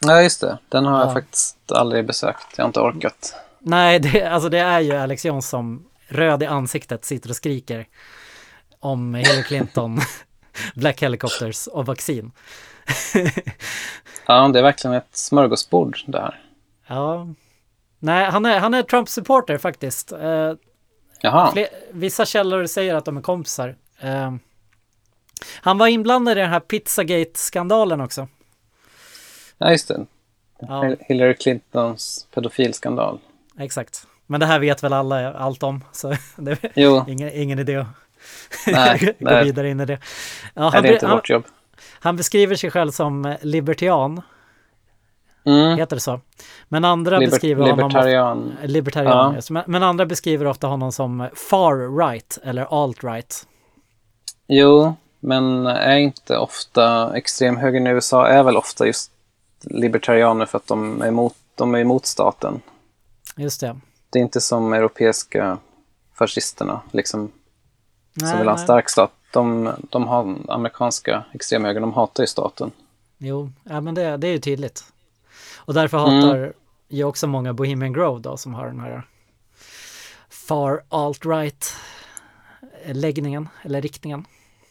[0.00, 0.58] Ja, just det.
[0.68, 1.04] Den har Ja.
[1.04, 2.46] jag faktiskt aldrig besökt.
[2.56, 3.34] Jag har inte orkat.
[3.58, 7.86] Nej, det, alltså det är ju Alex Jones som röd i ansiktet sitter och skriker
[8.80, 10.00] om Hillary Clinton,
[10.74, 12.32] Black Helicopters och vaccin.
[14.26, 16.42] Ja, det är verkligen ett smörgåsbord det här.
[16.90, 17.26] Ja.
[17.98, 20.12] Nej, han är, han är Trump-supporter faktiskt.
[20.12, 20.52] Eh,
[21.20, 23.76] Jaha, fler, vissa källor säger att de är kompisar.
[24.00, 24.32] Eh,
[25.60, 28.28] han var inblandad i den här Pizzagate-skandalen också.
[29.58, 30.06] Ja, just det.
[30.60, 33.18] Ja, Hillary Clintons pedofilskandal.
[33.58, 34.06] exakt.
[34.26, 37.76] Men det här vet väl alla allt om, så det är Jo, ingen, ingen idé
[37.76, 37.86] att
[38.66, 39.98] nej, gå nej, vidare in i det.
[40.54, 41.44] Ja, nej, han, det är inte vårt jobb.
[42.00, 44.22] han beskriver sig själv som libertian,
[45.44, 45.78] Mm.
[45.78, 46.20] heter det så?
[46.68, 47.76] Men andra Liber- beskriver honom...
[47.88, 48.56] libertarian.
[48.64, 49.42] Libertarian, Ja.
[49.50, 53.46] men, men andra beskriver ofta honom som far right eller alt-right.
[54.46, 59.10] Jo, men är inte ofta extremhögern i USA är väl ofta just
[59.60, 62.60] libertarianer för att de är emot, de är emot staten.
[63.36, 63.76] Just det.
[64.10, 65.58] Det är inte som europeiska
[66.14, 67.32] fascisterna liksom,
[68.14, 69.12] Nej, som vill ha en stark stat.
[69.32, 72.70] De, de har amerikanska extremhögern, de hatar ju staten.
[73.18, 74.84] Jo, ja, men det, det är ju tydligt.
[75.56, 76.14] Och därför Mm.
[76.22, 76.52] hatar
[76.88, 79.02] ju också många Bohemian Grove då som har den här
[80.28, 81.72] far alt-right
[82.86, 84.24] läggningen eller riktningen.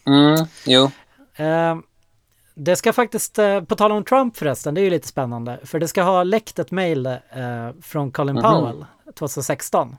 [0.05, 0.91] Mm, jo,
[1.39, 1.75] Eh,
[2.57, 5.79] det ska faktiskt, eh, på tal om Trump förresten, det är ju lite spännande, för
[5.79, 7.15] det ska ha läckt ett mejl eh,
[7.81, 8.43] från Colin Mhm.
[8.43, 9.95] Powell 2016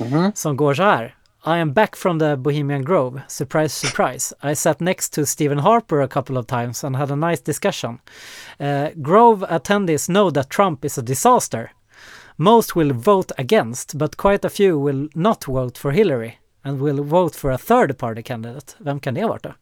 [0.00, 0.32] Mhm.
[0.34, 1.16] som går så här.
[1.46, 3.22] I am back from the Bohemian Grove.
[3.28, 4.34] Surprise, surprise.
[4.52, 7.98] I sat next to Stephen Harper a couple of times and had a nice discussion.
[8.58, 11.72] Uh, Grove attendees know that Trump is a disaster.
[12.36, 17.02] Most will vote against, but quite a few will not vote for Hillary and will
[17.04, 18.74] vote for a third party candidate.
[18.78, 19.52] Vem kan det ha varit då?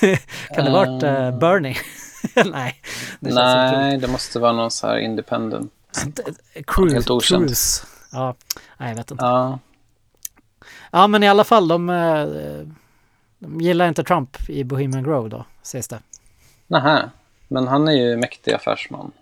[0.54, 1.76] kan det varit uh, Bernie?
[2.52, 2.82] Nej,
[3.20, 5.72] det nej, det måste vara någon så här independent.
[6.66, 6.94] Cruise.
[6.94, 7.44] Helt okänd.
[7.44, 7.86] Cruise.
[8.12, 8.34] Ja,
[8.78, 9.24] nej, jag vet inte.
[9.24, 9.58] Ja,
[10.90, 12.26] Ja, men i alla fall, de, eh,
[13.38, 16.00] de gillar inte Trump i Bohemian Grove då, sägs det.
[16.66, 17.10] nähä.
[17.48, 19.12] Men han är ju mäktig affärsman.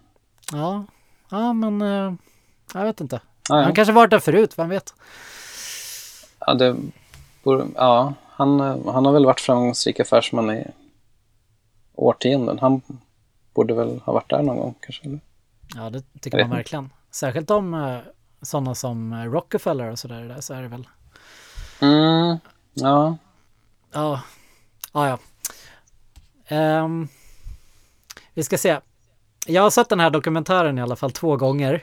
[0.53, 0.85] Ja,
[1.31, 2.15] ja men eh,
[2.75, 3.21] jag vet inte.
[3.49, 3.63] Ja, ja.
[3.63, 4.95] Han kanske varit där förut, vem vet?
[6.39, 6.77] Ja, det
[7.43, 10.67] borde, ja han, han har väl varit framgångsrik affärsman i
[11.95, 12.59] årtionden.
[12.59, 12.81] Han
[13.55, 15.07] borde väl ha varit där någon gång kanske.
[15.07, 15.21] Eller?
[15.75, 16.91] Ja, det tycker man verkligen.
[17.11, 17.99] Särskilt om eh,
[18.43, 20.89] sådana som eh, Rockefeller och sådär, där, så är det väl.
[21.81, 22.39] Mm,
[22.75, 23.17] ja,
[23.93, 24.23] Ja,
[24.93, 25.19] ja, ja.
[26.57, 27.09] Ehm,
[28.35, 28.81] vi ska se.
[29.47, 31.83] Jag har sett den här dokumentären i alla fall två gånger.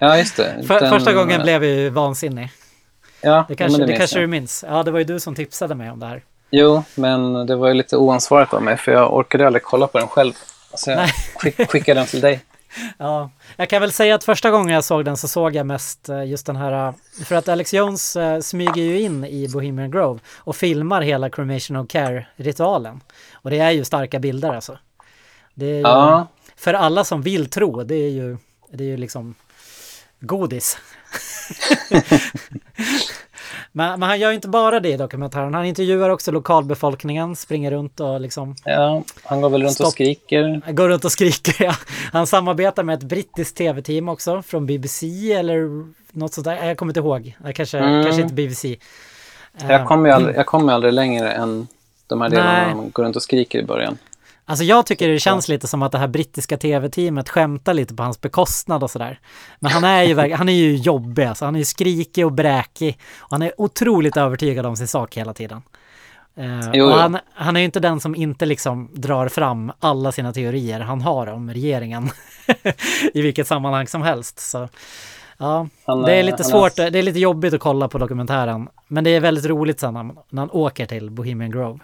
[0.00, 0.52] ja just det.
[0.68, 2.50] Den- första gången blev jag ju vansinnig.
[3.20, 4.22] Ja, Det kanske, det minns kanske jag.
[4.22, 4.64] du minns.
[4.68, 6.22] Ja, det var ju du som tipsade mig om det här.
[6.50, 9.98] Jo, men det var ju lite oansvarigt av mig för jag orkade aldrig kolla på
[9.98, 10.32] den själv.
[10.74, 11.10] Så jag Nej.
[11.36, 12.40] skick, skickade den till dig.
[12.98, 16.08] Ja, jag kan väl säga att första gången jag såg den så såg jag mest
[16.08, 19.90] eh, just den här, eh, för att Alex Jones eh, smyger ju in i Bohemian
[19.90, 23.00] Grove och filmar hela Cremation of Care-ritualen.
[23.32, 24.78] Och det är ju starka bilder alltså.
[25.54, 26.26] Det är ju, Ja.
[26.56, 28.36] För alla som vill tro, det är ju,
[28.72, 29.34] det är ju liksom
[30.20, 30.78] godis.
[33.72, 37.70] men, men han gör ju inte bara det i dokumentären, han intervjuar också lokalbefolkningen, springer
[37.70, 39.86] runt och liksom Ja, han går väl runt Stopp.
[39.86, 40.60] och skriker.
[40.64, 41.64] han går runt och skriker.
[41.64, 41.74] Ja.
[42.12, 46.64] Han samarbetar med ett brittiskt tv-team också från BBC eller något sånt där.
[46.66, 47.36] Jag kommer inte ihåg.
[47.54, 48.04] Kanske, Mm.
[48.04, 48.76] kanske inte BBC.
[49.60, 51.68] Eh, Jag kommer ju aldrig, jag kommer aldrig längre än
[52.06, 52.66] de här delarna Nej.
[52.68, 53.98] när man går runt och skriker i början.
[54.48, 58.02] Alltså jag tycker det känns lite som att det här brittiska tv-teamet skämtar lite på
[58.02, 59.20] hans bekostnad och sådär.
[59.58, 61.44] Men han är ju, han är ju jobbig alltså.
[61.44, 62.98] Han är ju skrikig och bräkig.
[63.18, 65.62] Och han är otroligt övertygad om sin sak hela tiden.
[66.72, 70.32] Jo, och han, han är ju inte den som inte liksom drar fram alla sina
[70.32, 72.10] teorier han har om regeringen
[73.14, 74.38] i vilket sammanhang som helst.
[74.38, 74.68] Så,
[75.38, 78.68] ja, Han det är lite svårt, är- det är lite jobbigt att kolla på dokumentären.
[78.88, 81.78] Men det är väldigt roligt sen när, när han åker till Bohemian Grove.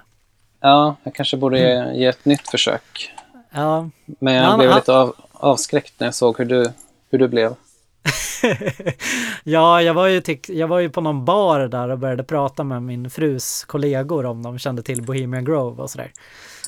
[0.67, 3.11] Ja, jag kanske borde ge, ge ett nytt försök.
[3.51, 6.73] Ja, Men jag Han- blev han- lite av, avskräckt när jag såg hur du,
[7.11, 7.55] hur du blev.
[9.45, 12.83] Ja, jag var, ju jag var ju på någon bar där och började prata med
[12.83, 16.13] min frus kollegor om de kände till Bohemian Grove och sådär.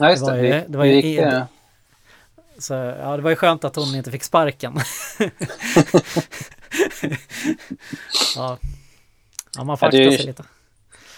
[0.01, 0.39] Ja, just Det det.
[0.39, 1.25] var ju- det var ju gick Ed.
[1.33, 1.47] det?
[2.59, 4.75] Så ja, det var ju skönt att hon inte fick sparken.
[8.37, 8.59] ja.
[9.57, 10.45] ja, man får Ja, akta sig lite.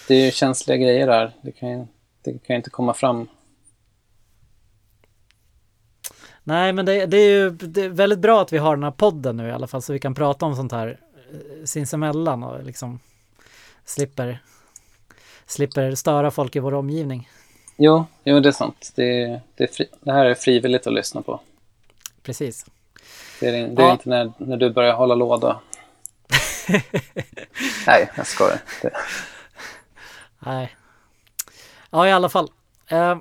[0.08, 1.32] Det är ju känsliga grejer där.
[1.42, 1.86] Det kan ju,
[2.22, 3.28] det kan ju inte komma fram.
[6.44, 8.90] Nej, men det, det är ju det är väldigt bra att vi har den här
[8.90, 11.00] podden nu i alla fall så vi kan prata om sånt här
[11.32, 13.00] eh, sinsemellan och liksom
[13.84, 14.42] slipper,
[15.46, 17.28] slipper störa folk i vår omgivning.
[17.76, 18.92] Jo, jo det är sant.
[18.96, 21.40] Det, det, är fri, det här är frivilligt att lyssna på.
[22.22, 22.66] Precis.
[23.40, 23.92] Det är, det är Ja.
[23.92, 25.60] inte när, när du börjar hålla låda.
[27.86, 28.60] Nej, jag skojar.
[28.82, 28.90] Det,
[30.38, 30.76] Nej.
[31.90, 32.48] Ja, i alla fall.
[32.88, 33.16] Eh,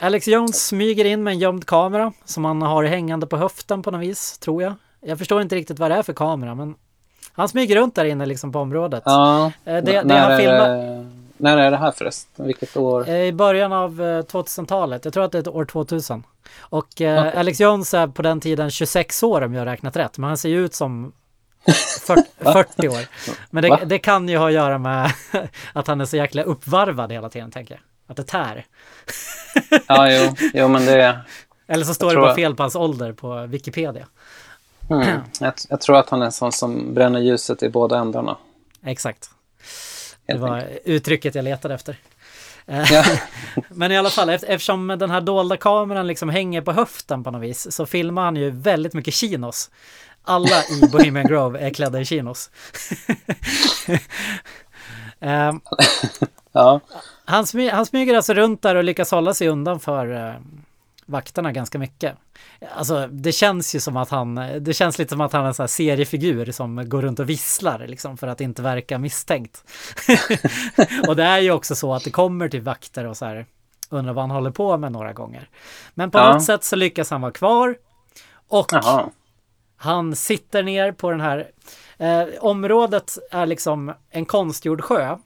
[0.00, 3.90] Alex Jones smyger in med en gömd kamera som han har hängande på höften på
[3.90, 4.74] något vis, tror jag.
[5.00, 6.74] Jag förstår inte riktigt vad det är för kamera, men
[7.32, 9.02] han smyger runt där inne liksom på området.
[9.06, 11.06] ja, Eh, det- det när, har är filmat- det,
[11.36, 12.46] när är det här förresten?
[12.46, 13.08] Vilket år?
[13.08, 16.24] Eh, I början av eh, 2000-talet, jag tror att det är år 2000.
[16.60, 20.18] Och eh, Alex Jones är på den tiden 26 år om jag har räknat rätt,
[20.18, 21.12] men han ser ju ut som
[22.06, 23.06] 40, 40 år.
[23.50, 25.12] Men det, det kan ju ha att göra med
[25.72, 27.80] att han är så jäkla uppvarvad hela tiden, tänker jag.
[28.12, 28.66] Att det tär.
[29.86, 31.20] Ja, jo, jo men det...
[31.66, 34.06] Eller så står Jag det bara jag- fel på hans ålder på Wikipedia.
[34.90, 38.36] Mm, jag, jag tror att han är en sån som bränner ljuset i båda ändarna.
[38.84, 39.30] Exakt.
[40.26, 41.96] Det var uttrycket jag letade efter.
[42.66, 43.04] Eh, Ja.
[43.68, 47.30] Men i alla fall, eft- eftersom den här dolda kameran liksom hänger på höften på
[47.30, 49.70] något vis så filmar han ju väldigt mycket chinos.
[50.24, 52.50] Alla i Bohemian Grove är klädda i chinos.
[55.20, 55.52] Eh,
[56.52, 56.80] Ja,
[57.24, 60.34] han, smy, han smyger alltså runt där och lyckas hålla sig undan för eh,
[61.06, 62.16] vakterna ganska mycket.
[62.76, 65.54] Alltså det känns ju som att han, det känns lite som att han är en
[65.54, 69.64] sån här seriefigur som går runt och visslar liksom för att inte verka misstänkt.
[71.08, 73.46] och det är ju också så att det kommer till vakter och så här
[73.90, 75.48] undrar vad han håller på med några gånger.
[75.94, 76.32] Men på Ja.
[76.32, 77.76] något sätt så lyckas han vara kvar
[78.48, 79.10] och jaha.
[79.76, 81.50] han sitter ner på den här
[81.98, 85.16] eh, området är liksom en konstgjord sjö.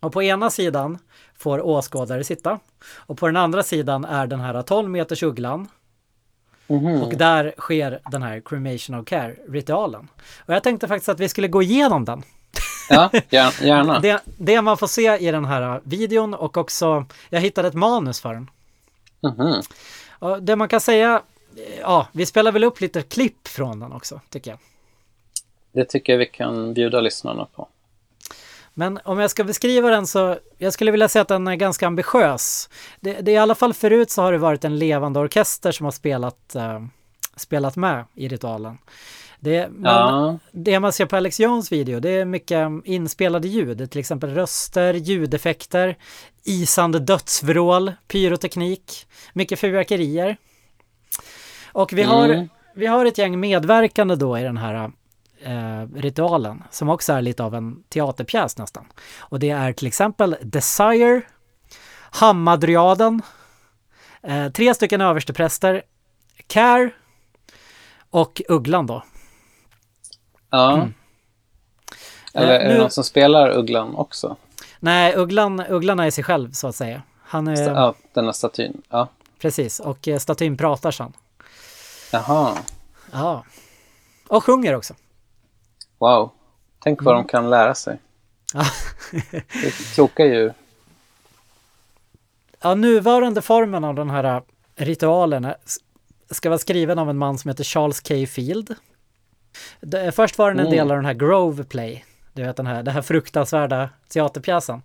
[0.00, 0.98] Och på ena sidan
[1.38, 2.58] får åskådare sitta.
[2.96, 5.68] Och på den andra sidan är den här 12 meters ugglan.
[6.66, 7.02] Mhm.
[7.02, 10.08] Och där sker den här cremation of care ritualen.
[10.46, 12.22] Och jag tänkte faktiskt att vi skulle gå igenom den.
[12.88, 13.98] Ja, gär- gärna.
[14.00, 18.20] Det, det man får se i den här videon och också, jag hittade ett manus
[18.20, 18.50] för den.
[19.20, 19.62] Mhm.
[20.18, 21.22] Och det man kan säga,
[21.80, 24.58] ja, vi spelar väl upp lite klipp från den också, tycker jag.
[25.72, 27.68] Det tycker jag vi kan bjuda lyssnarna på.
[28.74, 31.86] Men om jag ska beskriva den så, jag skulle vilja säga att den är ganska
[31.86, 32.68] ambitiös.
[33.00, 35.84] Det, det är i alla fall förut så har det varit en levande orkester som
[35.84, 36.80] har spelat, eh,
[37.36, 38.78] spelat med i ritualen.
[39.40, 43.90] Det, men Ja, det man ser på Alex Jones video, det är mycket inspelade ljud,
[43.90, 45.96] till exempel röster, ljudeffekter,
[46.44, 50.36] isande dödsvrål, pyroteknik, mycket fyrverkerier.
[51.72, 52.48] Och vi har, Mm.
[52.74, 54.90] vi har ett gäng medverkande då i den här
[55.42, 58.84] eh, ritualen som också är lite av en teaterpjäs nästan.
[59.18, 61.22] Och det är till exempel Desire,
[62.10, 63.22] Hamadryaden,
[64.22, 65.82] eh, tre stycken överstepräster,
[66.46, 66.90] Care
[68.10, 69.02] och Ugglan då.
[70.50, 70.88] ja.
[72.34, 74.36] Eller Eh, är det nu- någon som spelar Ugglan också?
[74.80, 77.02] Nej, Ugglan, Ugglan är sig själv så att säga.
[77.22, 78.82] Han är, Ja, denna statyn.
[78.88, 79.08] Ja.
[79.38, 81.12] precis, och eh, statyn pratar sen.
[82.12, 82.56] Jaha.
[83.12, 83.44] Ja.
[84.28, 84.94] Och sjunger också.
[86.00, 86.30] Wow.
[86.82, 87.98] Tänk vad de kan lära sig.
[88.54, 88.64] Ja.
[89.32, 90.52] Det är kloka djur.
[92.62, 94.40] Ja, nuvarande formen av den här äh,
[94.76, 95.52] ritualen
[96.30, 98.14] ska vara skriven av en man som heter Charles K.
[98.28, 98.74] Field.
[100.12, 100.76] Först var den en Mm.
[100.78, 102.04] del av den här Grove Play.
[102.32, 104.82] Du vet den här, den här fruktansvärda teaterpjäsen.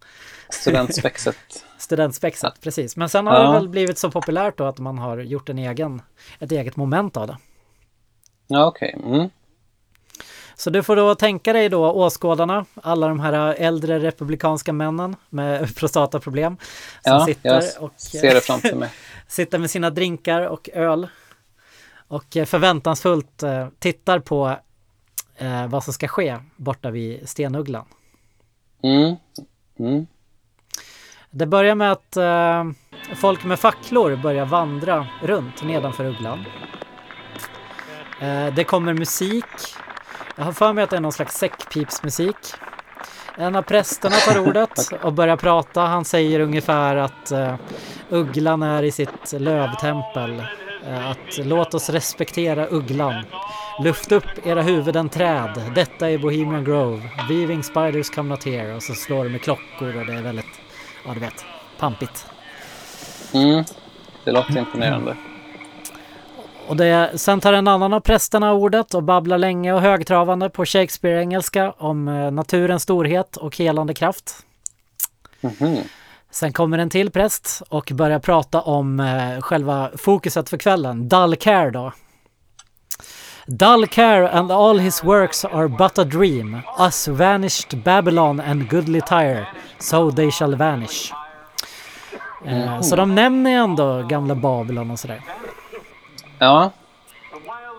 [0.50, 1.36] Studentspexet.
[1.78, 2.98] Studentspexet, precis.
[2.98, 3.48] Men sen har Ja.
[3.48, 6.02] det väl blivit så populärt då att man har gjort en egen,
[6.40, 7.38] ett eget moment av det.
[8.48, 8.96] Ja, okej.
[9.06, 9.30] Mm.
[10.56, 15.76] Så du får då tänka dig då åskådarna, alla de här äldre republikanska männen med
[15.80, 16.58] prostataproblem
[17.04, 18.90] som Ja, sitter och ser det framför mig.
[19.28, 21.08] sitter med sina drinkar och öl
[22.08, 24.58] och eh, förväntansfullt eh, tittar på
[25.38, 27.86] eh, vad som ska ske borta vid Stenugglan.
[28.84, 29.16] Mm.
[29.80, 30.08] Mm.
[31.30, 32.64] Det börjar med att eh,
[33.16, 36.46] folk med facklor börjar vandra runt nedanför ugglan.
[38.22, 39.75] Eh, det kommer musik.
[40.36, 42.36] Jag har för mig att det är någon slags säckpipsmusik.
[43.38, 45.82] En av prästerna tar ordet och börjar prata.
[45.82, 47.56] Han säger ungefär att eh,
[48.10, 50.44] ugglan är i sitt lövtempel.
[50.88, 53.24] Eh, att låt oss respektera ugglan.
[53.84, 55.72] Luft upp era huvuden träd.
[55.76, 57.10] Detta är Bohemian Grove.
[57.30, 58.76] Weaving spiders come not here.
[58.76, 60.62] Och så slår de med klockor och det är väldigt,
[61.06, 61.46] ja du vet,
[61.80, 62.28] pampigt.
[63.34, 63.64] Mm.
[64.24, 65.16] Det låter imponerande.
[66.68, 70.66] Och det, sen tar en annan av prästerna ordet och babblar länge och högtravande på
[70.66, 74.36] Shakespeare-engelska om eh, naturens storhet och helande kraft.
[75.42, 75.78] Mhm.
[76.32, 81.36] Sen kommer en till präst och börjar prata om eh, själva fokuset för kvällen, Dull
[81.36, 81.92] Care då.
[83.48, 89.02] Dull Care and all his works are but a dream, us vanished Babylon and goodly
[89.02, 89.48] Tyre,
[89.80, 91.14] so they shall vanish.
[92.46, 95.22] Eh, Så de nämner ändå gamla Babylon och sådär.
[96.40, 96.72] Ja.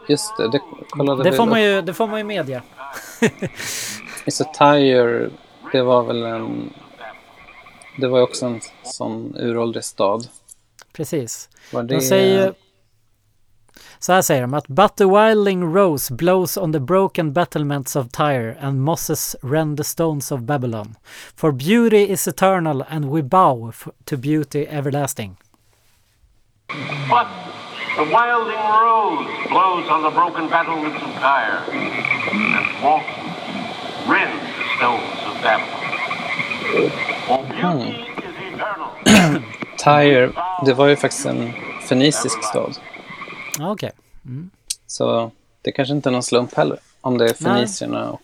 [0.09, 2.62] Just det, det kollade Det får man ju, det får man ju medge.
[4.26, 5.30] Is a Tire,
[5.72, 6.72] det var väl en...
[7.98, 10.28] Det var ju också en sån uråldrig stad.
[10.92, 11.48] Precis.
[11.72, 11.94] Var det...
[11.94, 12.52] De säger ju...
[13.98, 18.09] Så här säger de att But the wilding rose blows on the broken battlements of
[18.09, 20.94] Tyre and mosses rend the stones of Babylon.
[21.36, 23.72] For beauty is eternal and we bow
[24.04, 25.36] to beauty everlasting.
[27.09, 27.26] But
[27.97, 31.59] the wilding rose blows on the broken battlements of Tyre,
[32.57, 33.07] and walks
[34.09, 35.82] rend the stones of Babylon.
[37.26, 37.90] For beauty
[38.26, 39.42] is eternal.
[39.84, 40.32] Tyre,
[40.66, 41.53] det var ju faktiskt en
[41.88, 42.78] fenicisk stad.
[43.59, 43.92] Ja, Okej.
[44.86, 45.30] Så
[45.62, 46.78] det kanske inte är någon slump heller.
[47.01, 47.55] Om det är Nej.
[47.55, 48.20] fenicierna och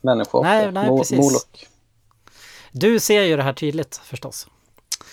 [0.00, 0.48] människooffer.
[0.50, 1.18] Nej, nej, Mo- precis.
[1.18, 1.66] Molok.
[2.72, 4.46] Du ser ju det här tydligt förstås.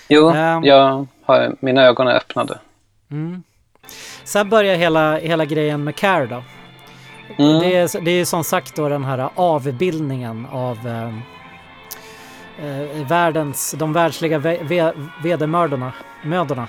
[0.08, 0.64] Jo, Ehm.
[0.64, 2.60] jag har, mina ögon är öppnade.
[4.24, 6.44] Sen börjar hela, hela grejen med Care då.
[7.44, 7.60] Mm.
[7.60, 11.08] Det, är, det är som sagt då den här avbildningen av eh,
[12.68, 15.94] eh, världens, de världsliga ve, ve, vedermödorna.
[16.24, 16.68] Mödorna.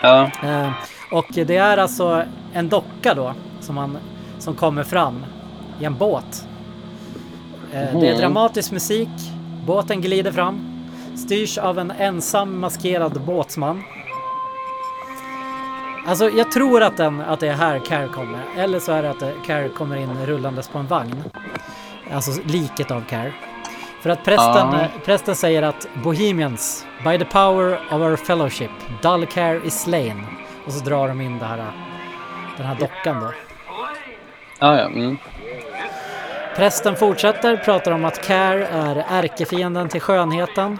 [0.00, 0.70] Ja, Eh,
[1.10, 3.98] och det är alltså en docka då som, man,
[4.38, 5.24] som kommer fram
[5.80, 6.46] i en båt.
[7.72, 8.20] Eh, Det är Mhm.
[8.20, 9.08] dramatisk musik,
[9.66, 10.71] båten glider fram,
[11.16, 13.82] styrs av en ensam maskerad båtsman.
[16.06, 19.10] Alltså jag tror att, den, att det är här Care kommer, eller så är det
[19.10, 21.24] att Care kommer in rullandes på en vagn.
[22.12, 23.32] Alltså liket av Care.
[24.02, 28.70] För att prästen, eh, prästen säger att Bohemians, by the power of our fellowship,
[29.02, 30.26] dull care is slain.
[30.66, 31.72] Och så drar de in det här,
[32.56, 33.32] den här dockan då.
[34.58, 34.86] ja, ja.
[34.86, 35.18] Mm.
[36.56, 40.78] Prästen fortsätter, pratar om att Care är ärkefienden till skönheten.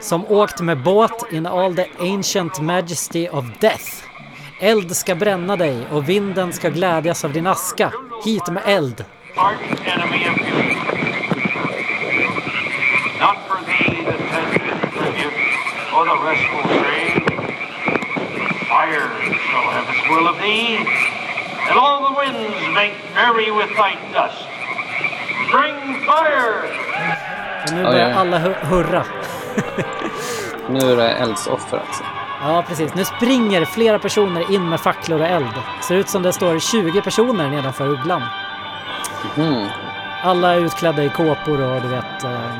[0.00, 4.04] Som åkt med båt in all the ancient majesty of death.
[4.60, 7.92] Eld ska bränna dig och vinden ska glädjas av din aska.
[8.24, 9.04] Hit med eld.
[21.68, 24.46] and all the winds make merry with thy dust.
[25.50, 27.35] Bring fire!
[27.68, 29.04] Och nu börjar alla hu- hurra.
[30.70, 32.04] Nu är det eldsoffer alltså.
[32.42, 32.94] Ja, precis.
[32.94, 35.52] Nu springer flera personer in med facklor och eld.
[35.88, 38.22] Ser ut som det står 20 personer nedanför ugglan.
[39.36, 39.68] Mm.
[40.22, 42.50] Alla är utklädda i kåpor och du vet eh,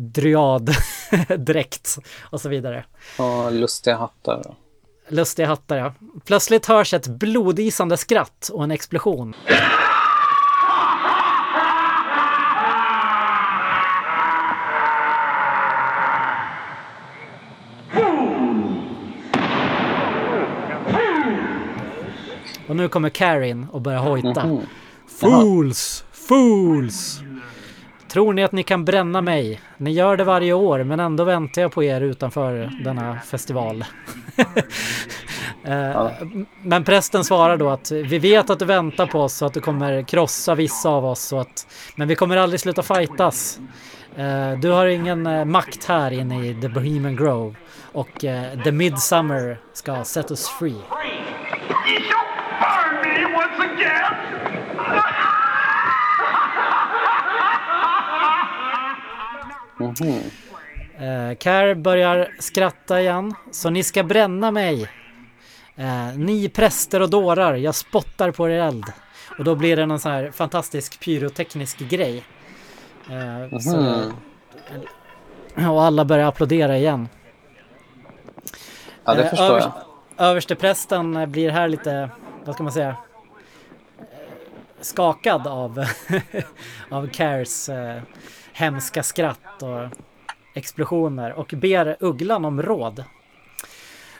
[0.00, 1.98] dryaddräkt
[2.30, 2.84] och så vidare.
[3.18, 4.42] Och lustiga hattar.
[5.08, 5.94] Lustiga hattar ja.
[6.24, 9.34] Plötsligt hörs ett blodisande skratt och en explosion.
[22.68, 24.46] Och nu kommer Karin och börjar hojta.
[24.46, 24.60] Mhm.
[25.20, 26.04] Fools!
[26.12, 27.20] Fools!
[28.08, 29.60] Tror ni att ni kan bränna mig?
[29.76, 33.84] Ni gör det varje år, men ändå väntar jag på er utanför denna festival.
[35.64, 36.10] Eh,
[36.62, 39.60] Men prästen svarar då att vi vet att du väntar på oss och att du
[39.60, 41.32] kommer krossa vissa av oss.
[41.32, 43.60] Och att, men vi kommer aldrig sluta fightas.
[44.16, 47.54] Eh, Du har ingen eh, makt här inne i The Bohemian Grove.
[47.92, 48.08] Och
[48.64, 50.70] The Midsummer ska set us free.
[50.70, 50.80] You
[52.60, 55.26] find me once again!
[59.80, 60.20] Mhm.
[60.98, 63.34] Eh, Care börjar skratta igen.
[63.50, 64.90] Så ni ska bränna mig.
[65.76, 68.84] Eh, ni präster och dårar, jag spottar på er eld.
[69.38, 72.24] Och då blir det någon sån här fantastisk pyroteknisk grej.
[73.10, 73.76] Eh, så,
[75.56, 75.70] Mhm.
[75.70, 77.08] och alla börjar applådera igen.
[79.04, 79.70] Ja, det Eh, förstår övers-
[80.16, 80.26] jag.
[80.28, 82.10] Översteprästen eh, blir här lite,
[82.44, 82.88] vad ska man säga,
[83.98, 84.04] eh,
[84.80, 85.84] skakad av,
[86.90, 88.02] av Cares eh,
[88.56, 89.98] hemska skratt och
[90.54, 93.04] explosioner och ber Ugglan om råd.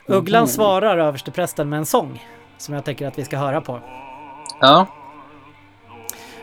[0.05, 0.47] Ugglan Mhm.
[0.47, 2.23] svarar översteprästen med en sång
[2.57, 3.79] som jag tänker att vi ska höra på.
[4.61, 4.85] Ja,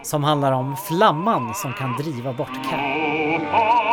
[0.02, 3.83] Som handlar om flamman som kan driva bort Care.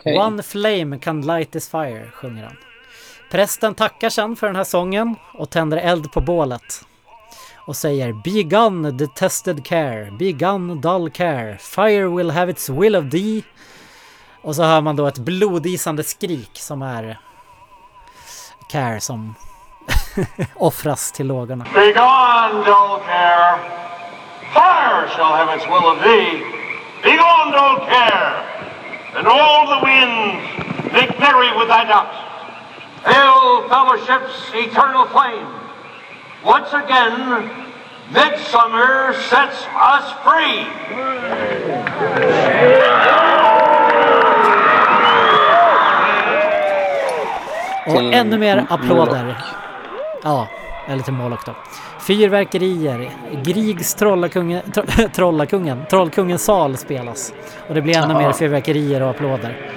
[0.00, 0.18] Okej.
[0.18, 2.56] One flame can light this fire, sjunger han.
[3.30, 6.86] Prästen tackar sen för den här sången och tänder eld på bålet.
[7.56, 12.96] Och säger Be gone detested care, be gone dull care, fire will have its will
[12.96, 13.42] of thee.
[14.42, 17.18] Och så hör man då ett blodisande skrik som är
[18.70, 19.34] Care som
[20.56, 21.66] offras till lågorna.
[21.74, 23.58] Begone, dull care.
[24.52, 26.38] Fire shall have its will of thee.
[27.02, 28.49] Begone, dull care.
[29.16, 32.18] And all the winds make merry with thy dust.
[33.04, 35.46] Hail, fellowship's eternal flame.
[36.44, 37.50] Once again,
[38.12, 40.66] midsummer sets us free.
[47.86, 49.36] Och ännu mer applåder.
[50.22, 50.46] Ja,
[50.88, 51.52] eller till Moloch då.
[52.10, 53.10] Fyrverkerier,
[53.44, 54.84] Griegs trollakungen, tro,
[55.14, 57.32] trollakungen, Trollkungens sal spelas.
[57.68, 59.70] Och det blir ännu mer fyrverkerier och applåder.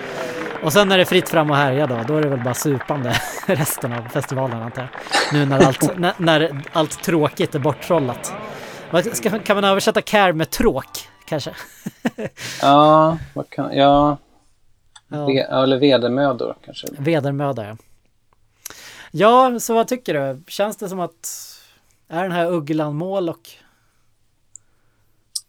[0.64, 2.00] Och sen är det fritt fram och härja då.
[2.08, 3.16] Då är det väl bara supande
[3.48, 4.90] resten av festivalen antar jag.
[5.40, 8.34] Nu när allt, när, när allt tråkigt är borttrollat.
[9.14, 11.52] Ska- Kan man översätta care med tråk kanske?
[12.62, 14.18] Ja, vad kan, ja,
[15.08, 15.64] Ja.
[15.64, 16.88] eller vedermödor kanske.
[16.98, 17.78] Vedermöda ja.
[19.12, 20.44] Ja, så vad tycker du?
[20.48, 21.50] Känns det som att
[22.08, 23.50] är den här ugglan mål och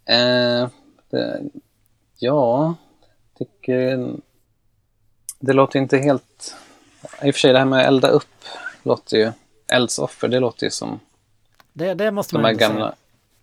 [0.07, 0.69] Eh,
[1.11, 1.43] det,
[2.19, 2.75] ja,
[3.39, 4.11] tycker...
[5.41, 6.57] Det låter inte helt...
[7.23, 8.45] I och för sig, det här med att elda upp
[8.83, 9.33] låter ju...
[9.73, 11.01] Eldsoffer, det låter ju som
[11.73, 12.69] det, det måste de man här ändå säga.
[12.71, 12.95] gamla...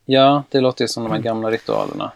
[0.05, 2.12] Ja, det låter ju som de här gamla ritualerna.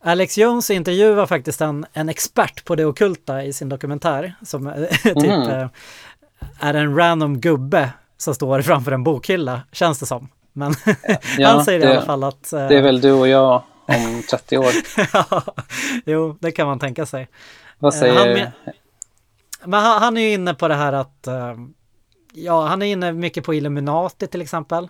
[0.00, 4.74] Alex Jones intervjuar faktiskt en, en expert på det ockulta i sin dokumentär som eh,
[5.02, 5.50] typ Mhm.
[5.50, 5.68] eh,
[6.60, 7.90] är en random gubbe
[8.22, 10.28] som står framför en bokhylla, känns det som.
[10.52, 10.74] Men
[11.38, 12.52] Ja, han säger i det- alla fall att...
[12.52, 14.72] eh, Det är väl du och jag om 30 år.
[16.06, 17.28] jo, det kan man tänka sig.
[17.78, 18.14] Vad Eh, säger...
[18.14, 18.50] han men-
[19.64, 21.54] Men han, han är ju inne på det här att, eh,
[22.32, 24.88] ja, han är inne mycket på Illuminati till exempel.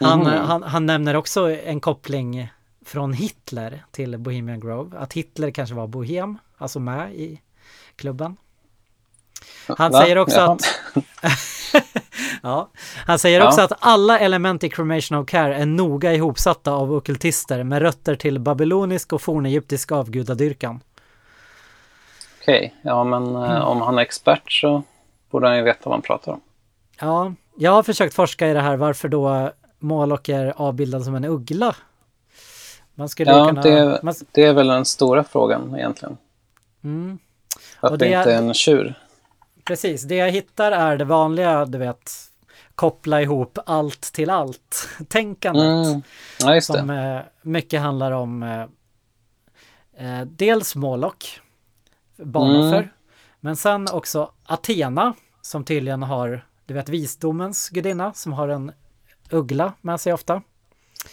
[0.00, 2.52] Han, eh, han, han nämner också en koppling
[2.84, 4.98] från Hitler till Bohemian Grove.
[4.98, 7.40] Att Hitler kanske var bohem, alltså med i
[7.96, 8.36] klubben.
[9.66, 10.00] Han Va?
[10.02, 10.52] säger också Jaha.
[10.52, 11.99] att
[12.42, 12.68] ja,
[13.06, 13.46] han säger Ja.
[13.48, 18.16] också att alla element i Cremation of Care är noga ihopsatta av ockultister med rötter
[18.16, 20.80] till babylonisk och fornegyptisk avgudadyrkan.
[22.42, 23.42] Okej, ja men Mm.
[23.50, 24.82] eh, om han är expert så
[25.30, 26.40] borde han ju veta vad han pratar om.
[27.00, 31.24] Ja, jag har försökt forska i det här varför då Moloch är avbildad som en
[31.24, 31.74] uggla.
[32.94, 33.62] Man skulle Ja, kunna...
[33.62, 36.16] det, Man, det är väl den stora frågan egentligen.
[36.84, 37.18] mm,
[37.80, 38.94] Och det är- inte en tjur?
[39.64, 42.10] precis, det jag hittar är det vanliga, du vet,
[42.80, 45.86] koppla ihop allt till allt-tänkandet.
[46.40, 46.54] Mm.
[46.54, 48.62] Ja, Som eh, mycket handlar om eh,
[50.20, 51.40] eh, dels Moloch,
[52.16, 52.88] barnoffer, Mm.
[53.40, 58.72] men sen också Athena som tydligen har, du vet visdomens gudinna som har en
[59.30, 60.42] uggla med sig ofta.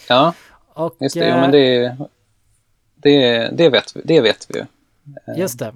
[0.09, 0.33] Ja,
[0.73, 1.97] Och, Just det, ja, eh, men det,
[2.95, 4.65] det, det, vet, vi- det vet vi ju.
[5.37, 5.75] Just det.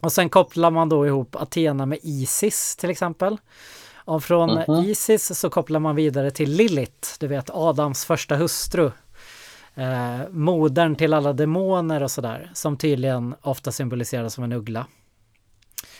[0.00, 3.36] Och sen kopplar man då ihop Athena med Isis till exempel.
[4.10, 4.84] Och från Mhm.
[4.84, 8.90] Isis så kopplar man vidare till Lilith, du vet Adams första hustru.
[9.74, 14.86] Eh, modern till alla demoner och sådär, som tydligen ofta symboliseras som en uggla.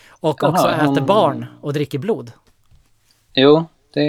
[0.08, 2.32] Och Jaha, också äter hon- barn och dricker blod.
[3.34, 4.02] Jo, det,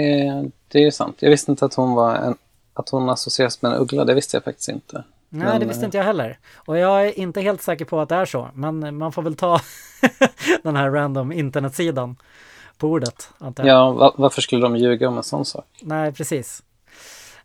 [0.68, 1.16] det är ju sant.
[1.18, 2.36] Jag visste inte att hon, var en,
[2.74, 4.04] att hon associeras med en uggla.
[4.04, 5.04] Det visste jag faktiskt inte.
[5.28, 6.38] Nej, Men, det visste eh, inte jag heller.
[6.54, 9.34] Och jag är inte helt säker på att det är så, men man får väl
[9.36, 9.60] ta
[10.62, 12.16] den här random internetsidan
[12.82, 13.76] på ordet, antar jag.
[13.76, 15.64] Ja, va, varför skulle de ljuga om en sån sak?
[15.80, 16.62] Nej, precis.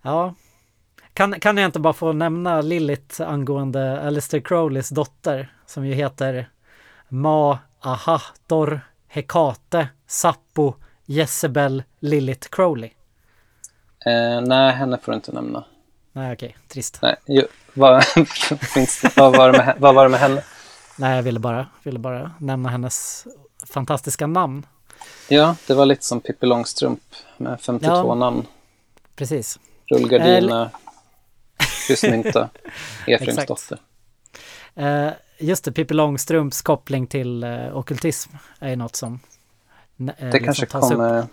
[0.01, 0.33] Ja.
[1.13, 6.49] Kan, kan jag inte bara få nämna Lilith angående Alistair Crowleys dotter som ju heter
[7.09, 10.73] Ma Ahator Hekate Sappo
[11.05, 12.89] Jezebel Lilith Crowley.
[14.05, 15.63] Eh, nej, henne får du inte nämna.
[16.13, 16.99] Nej, okej, trist.
[17.01, 17.93] Nej, ju, vad,
[19.15, 20.43] vad, var med, vad var det med henne?
[20.97, 23.27] Nej, jag ville bara, ville bara nämna hennes
[23.67, 24.65] fantastiska namn.
[25.27, 27.01] Ja, det var lite som Pippi Långstrump
[27.37, 28.15] med 52 Ja.
[28.15, 28.45] namn.
[29.15, 29.59] Precis.
[29.85, 30.69] Rullgardina,
[31.87, 32.49] kryssmynta,
[33.07, 33.29] Exakt.
[33.29, 33.77] Efraimsdotter.
[34.75, 39.19] Eh, just det, Pippi Långstrumps koppling till eh, ockultism är något som
[40.17, 40.89] eh, Det kanske tas upp.
[40.91, 41.27] kommer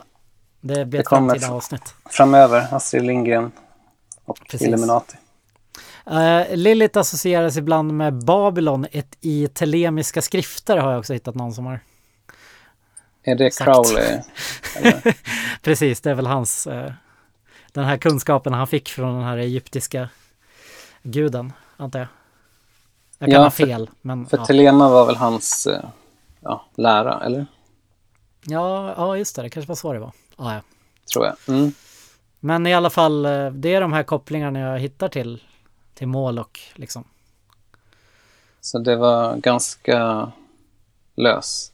[0.61, 1.95] Det blir ett kommer framtida fr- avsnitt.
[2.11, 2.67] framöver.
[2.75, 3.53] Astrid Lindgren
[4.25, 4.69] och Precis.
[4.69, 5.17] Illuminati.
[6.11, 11.53] Uh, Lilith associeras ibland med Babylon ett, i telemiska skrifter har jag också hittat någon
[11.55, 11.81] som har.
[13.25, 13.71] Är det Exakt.
[13.71, 14.21] Crowley?
[15.63, 16.93] Precis, det är väl hans, eh,
[17.73, 20.09] den här kunskapen han fick från den här egyptiska
[21.03, 22.09] guden, antar jag.
[23.19, 24.45] Jag kan Ja, ha för- fel, men För ja.
[24.47, 25.85] Telema var väl hans eh,
[26.41, 27.47] ja, lära, eller?
[28.45, 30.13] ja, ja, just det, det kanske var så det var.
[30.37, 30.61] Ja, ja.
[31.13, 31.37] Tror jag.
[31.57, 31.73] Mm.
[32.41, 35.43] Men i alla fall, eh, det är de här kopplingarna jag hittar till,
[35.95, 37.05] till mål och liksom.
[38.61, 40.33] Så det var ganska
[41.17, 41.74] löst.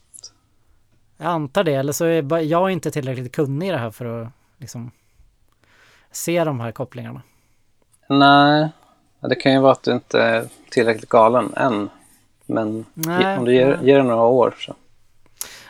[1.21, 4.27] Jag antar det, eller så är jag inte tillräckligt kunnig i det här för att
[4.57, 4.91] liksom
[6.11, 7.21] se de här kopplingarna.
[8.07, 8.69] Nej,
[9.19, 11.89] det kan ju vara att du inte är tillräckligt galen än.
[12.45, 13.87] Men Nej, om du ger, nej.
[13.87, 14.75] ger det några år så.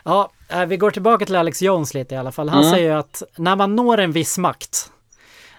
[0.04, 2.50] Ja, eh, vi går tillbaka till Alex Jones lite i alla fall.
[2.50, 2.72] Han Mm.
[2.74, 4.92] säger att när man når en viss makt,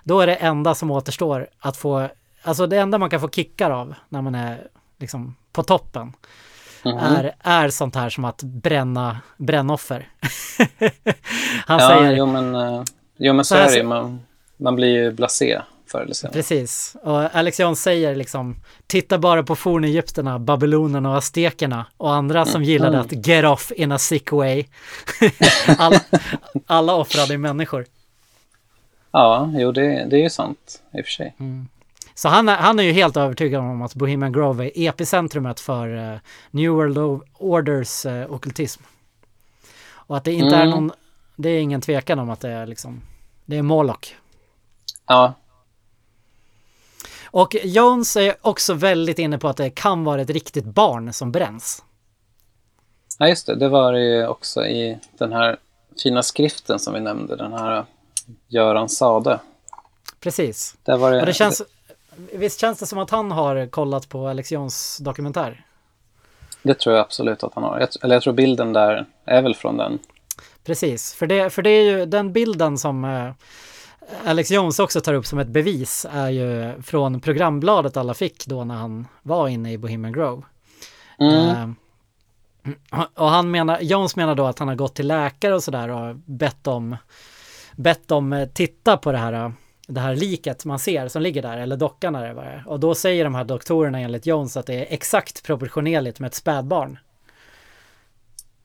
[0.04, 2.08] då är det enda som återstår att få,
[2.42, 4.68] alltså det enda man kan få kickar av när man är
[4.98, 6.12] liksom på toppen,
[6.84, 6.98] Mhm.
[6.98, 10.08] är, är sånt här som att bränna brännoffer.
[11.66, 12.82] Han Ja, säger, jo men, eh,
[13.16, 13.82] jo, men så, Så är det ju.
[13.82, 14.20] Man,
[14.56, 16.32] man blir ju blasé förr eller senare.
[16.34, 18.56] precis, och Alex Jones säger liksom,
[18.86, 23.00] titta bara på fornegypterna, babylonerna och aztekerna och andra som gillade Mm.
[23.06, 24.64] att get off in a sick way.
[25.78, 26.00] alla,
[26.66, 27.86] alla offrade människor.
[29.10, 31.34] Ja, jo det, det är ju sant i och för sig.
[32.14, 36.12] Så han är, han är ju helt övertygad om att Bohemian Grove är epicentrumet för
[36.12, 36.18] eh,
[36.50, 38.82] New World Orders uh, ockultism.
[39.90, 40.70] Och att det inte är Mm.
[40.70, 40.92] någon,
[41.36, 43.00] det är ingen tvekan om att det är liksom,
[43.44, 44.14] det är Moloch.
[45.06, 45.34] Ja,
[47.24, 51.32] Och Jones är också väldigt inne på att det kan vara ett riktigt barn som
[51.32, 51.82] bränns.
[53.18, 53.54] ja, just det.
[53.54, 55.56] Det var det ju också i den här
[56.02, 57.36] fina skriften som vi nämnde.
[57.36, 57.84] Den här
[58.48, 59.40] Göran Sade.
[60.20, 60.76] Precis.
[60.82, 61.62] Där var det, Och det känns,
[62.32, 65.66] visst känns det som att han har kollat på Alex Jones dokumentär?
[66.62, 67.80] Det tror jag absolut att han har.
[67.80, 69.98] Jag, eller jag tror bilden där är väl från den.
[70.64, 73.30] Precis, för det, för det är ju den bilden som eh,
[74.24, 78.64] Alex Jones också tar upp som ett bevis är ju från programbladet alla fick då
[78.64, 80.42] när han var inne i Bohemian Grove.
[81.18, 81.48] Mm.
[81.48, 81.68] Eh,
[83.14, 86.16] och han menar, Jones menar då att han har gått till läkare och sådär och
[86.16, 86.96] bett om,
[87.76, 89.52] bett om eh, titta på det här,
[89.86, 92.64] det här liket man ser som ligger där, eller dockan eller vad det är.
[92.66, 96.34] Och då säger de här doktorerna enligt Jones att det är exakt proportionerligt med ett
[96.34, 96.98] spädbarn.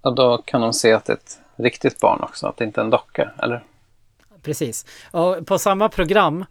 [0.01, 2.47] Och då kan de se att det är ett riktigt barn också.
[2.47, 3.31] Att det inte är en docka.
[3.39, 3.63] Eller?
[4.41, 4.85] Precis.
[5.11, 6.45] Och på samma program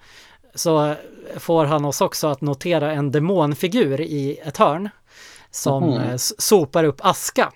[0.54, 0.94] så
[1.36, 4.88] får han oss också att notera en demonfigur i ett hörn
[5.50, 7.52] som s- sopar upp aska.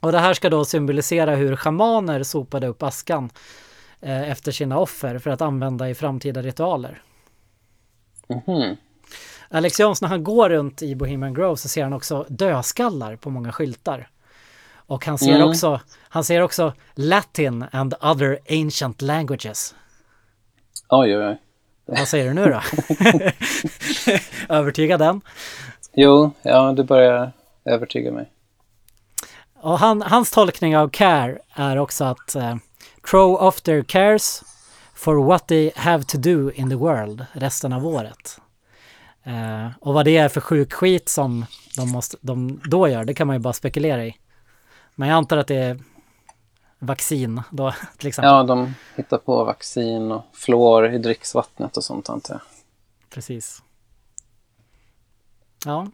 [0.00, 3.30] Och det här ska då symbolisera hur schamaner sopade upp askan
[4.02, 7.02] efter sina offer för att använda i framtida ritualer.
[8.28, 8.76] Mhm.
[9.50, 13.30] Alex Jones när han går runt i Bohemian Grove så ser han också dödskallar på
[13.30, 14.08] många skyltar.
[14.74, 15.48] Och han ser, Mm.
[15.48, 19.74] också, han ser också Latin and other ancient languages.
[20.88, 21.38] Oj, oj, oj.
[21.86, 22.60] Vad säger du nu då?
[24.54, 25.20] Övertyga den.
[25.92, 27.32] Jo, ja, du börjar
[27.64, 28.30] övertyga mig.
[29.60, 32.56] Och han, hans tolkning av care är också att eh,
[33.10, 34.42] Crow ofter cares
[34.94, 38.40] for what they have to do in the world resten av året.
[39.22, 41.46] Eh, och vad det är för sjuk skit som
[41.76, 44.16] de, måste, de då gör, det kan man ju bara spekulera i.
[44.94, 45.78] Men jag antar att det är
[46.78, 48.28] vaccin då till exempel.
[48.30, 52.40] Ja, de hittar på vaccin och fluor i dricksvattnet och sånt antar jag.
[53.10, 53.62] Precis.
[55.64, 55.86] Ja,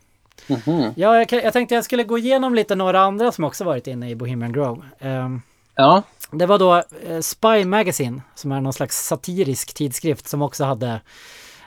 [0.47, 0.93] Mhm.
[0.97, 4.11] ja jag, jag tänkte jag skulle gå igenom lite några andra som också varit inne
[4.11, 4.83] i Bohemian Grove.
[4.99, 5.43] Ehm,
[5.75, 10.65] Ja, Det var då eh, Spy Magazine som är någon slags satirisk tidskrift som också
[10.65, 11.01] hade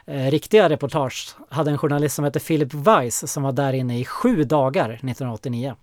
[0.05, 1.35] eh, riktiga reportage.
[1.49, 5.75] Hade en journalist som hette Philip Weiss som var där inne i sju dagar 1989.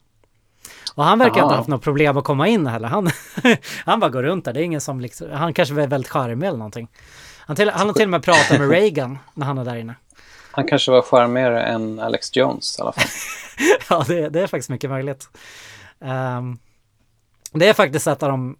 [0.94, 1.42] Och han verkar Aha.
[1.42, 2.88] inte ha haft något problem att komma in heller.
[2.88, 3.10] Han,
[3.84, 4.52] han bara går runt där.
[4.52, 6.88] Det är ingen som liksom, han kanske är väldigt charmig eller någonting.
[7.46, 9.94] Han, till, han har till och med pratat med Reagan när han är där inne.
[10.50, 13.04] han kanske var charmigare än Alex Jones i alla fall.
[13.90, 15.28] Ja, det, det är faktiskt mycket möjligt.
[16.00, 16.58] Ehm,
[17.58, 18.56] det är faktiskt ett av de...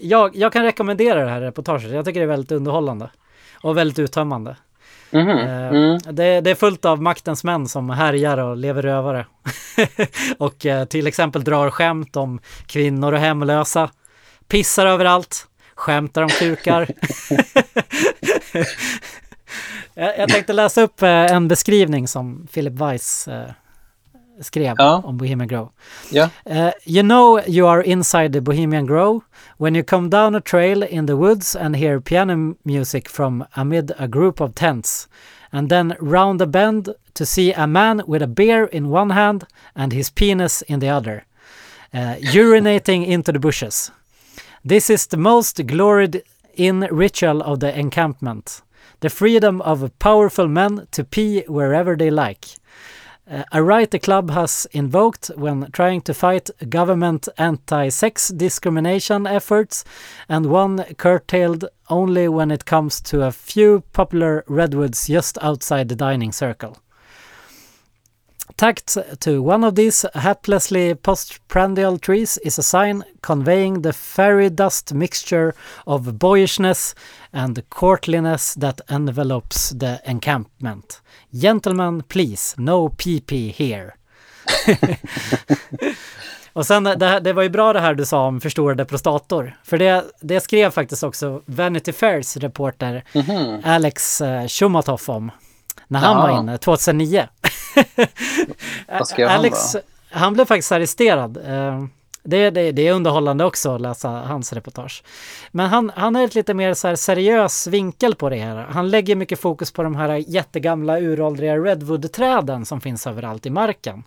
[0.00, 1.90] Jag, jag kan rekommendera det här reportaget.
[1.92, 3.10] Jag tycker det är väldigt underhållande.
[3.62, 4.56] Och väldigt uttömmande.
[5.10, 5.98] Eh, Mm.
[5.98, 9.26] det, det är fullt av maktens män som härjar och lever rövare.
[10.38, 13.90] och eh, till exempel drar skämt om kvinnor och hemlösa.
[14.48, 15.46] Pissar överallt.
[15.74, 16.88] Skämtar om kukar.
[19.94, 23.28] jag, jag tänkte läsa upp eh, en beskrivning som Philip Weiss
[24.40, 25.02] skrev Ja.
[25.04, 25.70] om Bohemian Grove.
[26.10, 26.30] Ja.
[26.44, 29.20] Uh, you know you are inside the Bohemian Grove
[29.58, 33.92] when you come down a trail in the woods and hear piano music from amid
[33.98, 35.08] a group of tents,
[35.52, 39.44] and then round a bend to see a man with a beer in one hand
[39.74, 41.24] and his penis in the other,
[41.94, 43.90] uh, urinating into the bushes.
[44.64, 46.22] This is the most gloried
[46.54, 48.62] in ritual of the encampment.
[49.00, 52.46] The freedom of powerful men to pee wherever they like.
[53.30, 59.84] Uh, a right the club has invoked when trying to fight government anti-sex discrimination efforts
[60.30, 65.96] and one curtailed only when it comes to a few popular redwoods just outside the
[65.96, 66.78] dining circle.
[68.56, 74.92] Tacked to one of these haplessly postprandial trees is a sign conveying the fairy dust
[74.92, 75.52] mixture
[75.84, 76.94] of boyishness
[77.32, 81.02] and courtliness that envelopes the encampment.
[81.42, 83.94] Gentlemen, please, no pee here.
[86.52, 89.56] Och sen, det, här- det var ju bra det här du sa om förstorade prostator.
[89.64, 93.60] För det, det skrev faktiskt också Vanity Fairs reporter Mhm.
[93.64, 95.30] Alex eh, Shumatoff om.
[95.88, 96.40] När han var Jaha.
[96.40, 97.28] inne 2009.
[98.88, 99.80] Vad skrev han Alex, då?
[100.10, 101.36] han blev faktiskt arresterad.
[101.36, 101.84] Eh,
[102.22, 105.02] Det, det, det är underhållande också att läsa hans reportage.
[105.52, 108.56] Men han, han har ett lite mer så seriös vinkel på det här.
[108.56, 114.04] Han lägger mycket fokus på de här jättegamla uråldriga redwood-träden som finns överallt i marken.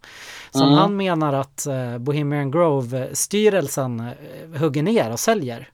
[0.51, 0.73] Som Mm.
[0.77, 5.69] han menar att eh, Bohemian Grove-styrelsen eh, hugger ner och säljer.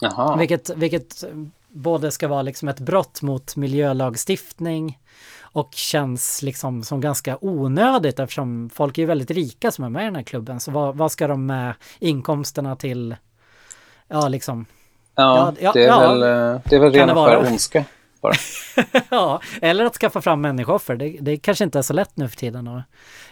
[0.00, 0.36] Jaha.
[0.36, 1.24] Vilket, vilket
[1.68, 4.98] både ska vara liksom ett brott mot miljölagstiftning
[5.54, 10.02] och känns liksom som ganska onödigt eftersom folk är ju väldigt rika som är med
[10.02, 10.60] i den här klubben.
[10.60, 13.16] Så vad, vad ska de med inkomsterna till?
[14.08, 14.66] Ja, liksom.
[15.14, 15.98] Ja, ja, det är ja.
[16.00, 17.42] väl, eh, det är väl Kan ren det och vara?
[17.42, 17.84] skär ondska.
[19.10, 20.96] Ja, eller att skaffa fram människooffer.
[20.96, 22.82] Det, det kanske inte är så lätt nu för tiden att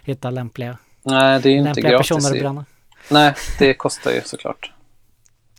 [0.03, 2.09] hitta lämpliga, Nej, det är inte lämpliga gratis.
[2.09, 2.65] personer att bränna.
[3.11, 4.73] Nej, det kostar ju såklart.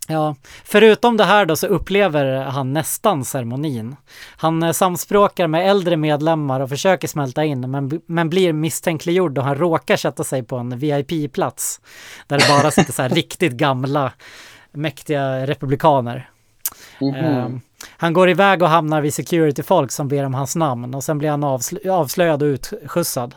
[0.07, 3.95] Ja, förutom det här då så upplever han nästan ceremonin.
[4.37, 9.43] Han eh, samspråkar med äldre medlemmar och försöker smälta in men, men blir misstänkliggjord och
[9.43, 11.81] han råkar sätta sig på en VIP-plats.
[12.27, 14.11] Där det bara sitter så här riktigt gamla
[14.71, 16.29] mäktiga republikaner.
[17.01, 17.15] Mhm.
[17.15, 17.61] Ehm,
[17.97, 21.29] han går iväg och hamnar vid security-folk som ber om hans namn och sen blir
[21.29, 23.35] han avsl- avslöjad och utskjutsad.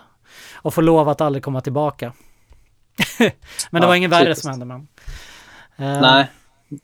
[0.54, 2.12] Och får lov att aldrig komma tillbaka.
[3.18, 3.30] men
[3.70, 4.88] det Ja, var ingen värre som hände med honom.
[5.76, 6.26] Ehm, Nej,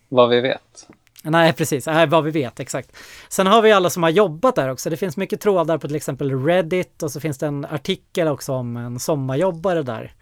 [0.09, 0.89] vad vi vet.
[1.23, 1.87] Nej, precis.
[1.87, 2.97] Nej, vad vi vet, exakt.
[3.29, 4.91] Sen har vi alla som har jobbat där också.
[4.91, 8.53] Det finns mycket trådar på till exempel Reddit och så finns det en artikel också
[8.53, 10.15] om en sommarjobbare där.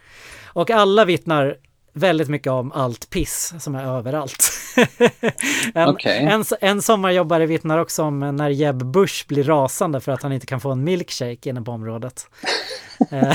[0.45, 1.57] Och alla vittnar
[1.93, 4.51] väldigt mycket om allt piss som är överallt.
[5.75, 6.25] en, Okej.
[6.25, 10.47] en, en sommarjobbare vittnar också om när Jeb Bush blir rasande för att han inte
[10.47, 12.27] kan få en milkshake inne på området.
[13.11, 13.33] Eh,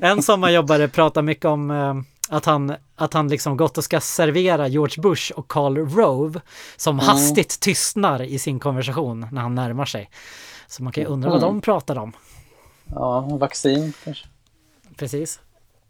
[0.02, 1.94] en sommarjobbare pratar mycket om eh,
[2.30, 6.40] att han, att han liksom gått och ska servera George Bush och Karl Rove
[6.76, 10.10] som hastigt tystnar i sin konversation när han närmar sig.
[10.66, 12.12] Så man kan ju undra vad de pratar om.
[12.86, 14.26] Ja, vaccin kanske.
[14.96, 15.40] Precis.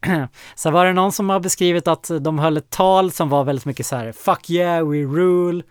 [0.54, 3.64] Så var det någon som har beskrivit att de höll ett tal som var väldigt
[3.64, 5.62] mycket så här Fuck yeah, we rule.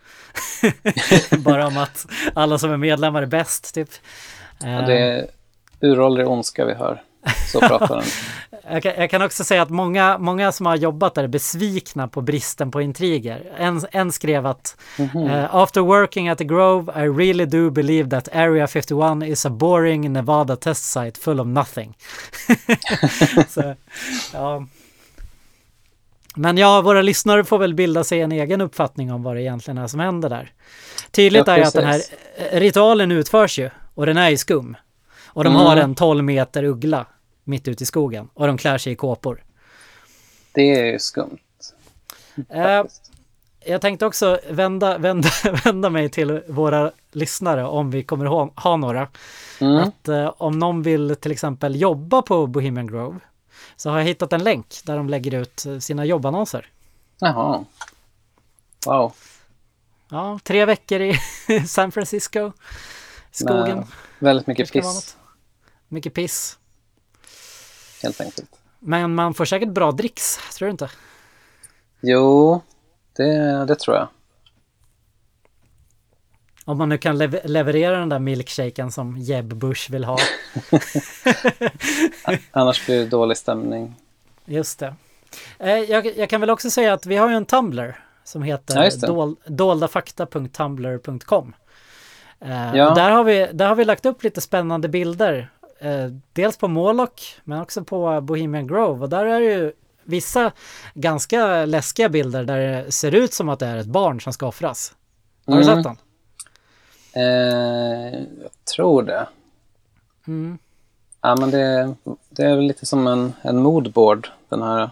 [1.37, 3.89] Bara om att alla som är medlemmar är bäst typ.
[4.59, 5.27] Ja, det är
[5.81, 7.03] uråldrig ondska vi hör.
[7.51, 8.05] Så pratar den.
[8.71, 12.07] Jag kan, jag kan också säga att många, många som har jobbat där är besvikna
[12.07, 13.51] på bristen på intriger.
[13.57, 18.35] En, en skrev att eh, After working at the Grove I really do believe that
[18.35, 21.97] Area 51 is a boring Nevada test site full of nothing.
[23.49, 23.75] Så,
[24.33, 24.65] ja.
[26.35, 29.77] Men ja, våra lyssnare får väl bilda sig en egen uppfattning om vad det egentligen
[29.77, 30.51] är som händer där.
[31.11, 32.01] Tydligt Ja, är att den här
[32.51, 34.77] ritualen utförs ju och den är ju skum.
[35.25, 35.65] Och de Mm.
[35.65, 37.05] har en 12 meter uggla
[37.49, 39.43] mitt ute i skogen och de klär sig i kåpor.
[40.51, 41.39] Det är ju skumt.
[42.49, 42.83] Eh,
[43.65, 45.29] jag tänkte också vända, vända,
[45.65, 49.07] vända mig till våra lyssnare om vi kommer ha, ha några.
[49.61, 49.77] Mm.
[49.77, 53.19] Att eh, om någon vill till exempel jobba på Bohemian Grove
[53.75, 56.67] så har jag hittat en länk där de lägger ut eh, sina jobbannonser.
[57.19, 57.65] Jaha.
[58.85, 59.13] Wow.
[60.09, 61.13] Ja, tre veckor i
[61.67, 62.51] San Francisco,
[63.31, 63.77] skogen.
[63.77, 63.87] Med
[64.19, 65.17] väldigt mycket piss.
[65.87, 66.58] Mycket piss.
[68.03, 68.49] Helt enkelt.
[68.79, 70.89] Men man får säkert bra dricks, tror du inte?
[72.01, 72.61] Jo,
[73.17, 74.07] det, det tror jag.
[76.65, 80.17] Om man nu kan lev- leverera den där milkshaken som Jeb Bush vill ha.
[82.51, 83.95] Annars blir det dålig stämning.
[84.45, 84.95] Just det.
[85.59, 88.55] Eh, jag, jag kan väl också säga att vi har ju en Tumblr som Ja,
[88.55, 89.07] heter det.
[89.07, 91.53] dol, doldafakta.tumblr.com.
[92.39, 92.93] Eh, Ja.
[92.95, 95.49] där, har vi, där har vi lagt upp lite spännande bilder.
[95.81, 99.01] Eh, dels på Moloch men också på Bohemian Grove.
[99.03, 99.71] Och där är det ju
[100.03, 100.51] vissa
[100.93, 104.47] ganska läskiga bilder där det ser ut som att det är ett barn som ska
[104.47, 104.93] offras.
[105.45, 105.75] Har du Mm.
[105.75, 105.97] sett den?
[107.23, 109.27] Eh, jag tror det.
[110.27, 110.57] Mm.
[111.21, 111.95] Ja, men det,
[112.29, 114.89] det är väl lite som en, en moodboard, den här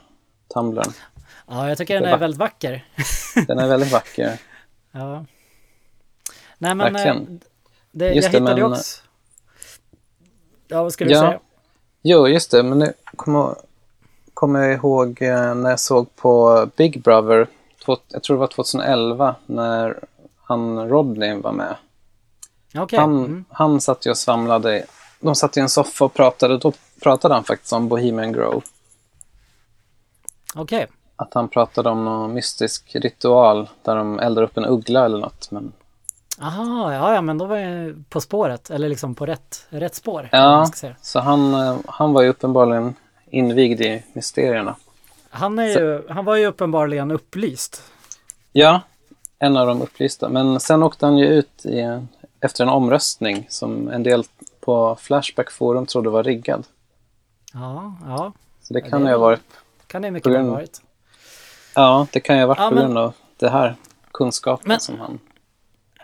[0.54, 0.92] tumblern.
[1.48, 2.86] Ja, jag tycker den är var- väldigt vacker.
[3.48, 4.40] Den är väldigt vacker.
[4.92, 5.26] Ja.
[6.58, 7.42] Nej men eh, Verkligen.
[7.92, 9.02] det, Just jag det, hittade men- också...
[10.68, 11.22] Ja, vad skulle du Ja.
[11.22, 11.40] säga?
[12.02, 12.64] Jo, just det.
[12.64, 13.56] Men det kommer
[14.34, 17.48] kommer jag ihåg eh, när jag såg på Big Brother,
[18.08, 20.00] jag tror det var 2011, när
[20.44, 21.76] han Rodney var med.
[22.76, 23.00] Okej.
[23.00, 23.46] Han, Mm.
[23.50, 24.86] han satt ju och svamlade.
[25.20, 26.58] De satt i en soffa och pratade.
[26.58, 28.62] Då pratade han faktiskt om Bohemian Grove.
[30.56, 30.88] Okej.
[31.16, 35.52] Att han pratade om någon mystisk ritual där de eldar upp en uggla eller något.
[35.52, 35.72] Men,
[36.42, 40.30] Aha, ja, ja, men då var jag på spåret, eller liksom på rätt, rätt spår.
[40.32, 40.68] ja,
[41.02, 44.76] så han, eh, han var ju uppenbarligen invigd i mysterierna.
[45.30, 47.84] Han, är ju, han var ju uppenbarligen upplyst.
[48.52, 48.82] Ja,
[49.40, 50.30] en av de upplysta.
[50.30, 52.00] Men sen åkte han ju ut i,
[52.42, 54.24] efter en omröstning som en del
[54.60, 56.66] på Flashback Forum trodde var riggad.
[57.54, 58.32] Ja, ja,
[58.62, 59.42] Så det Ja, kan det- ju ha varit,
[59.88, 60.82] kan det mycket På grund- ha varit.
[61.76, 63.76] ja, det kan ju ha varit Ja, på men- grund av det här
[64.12, 65.20] kunskapen Men- som han...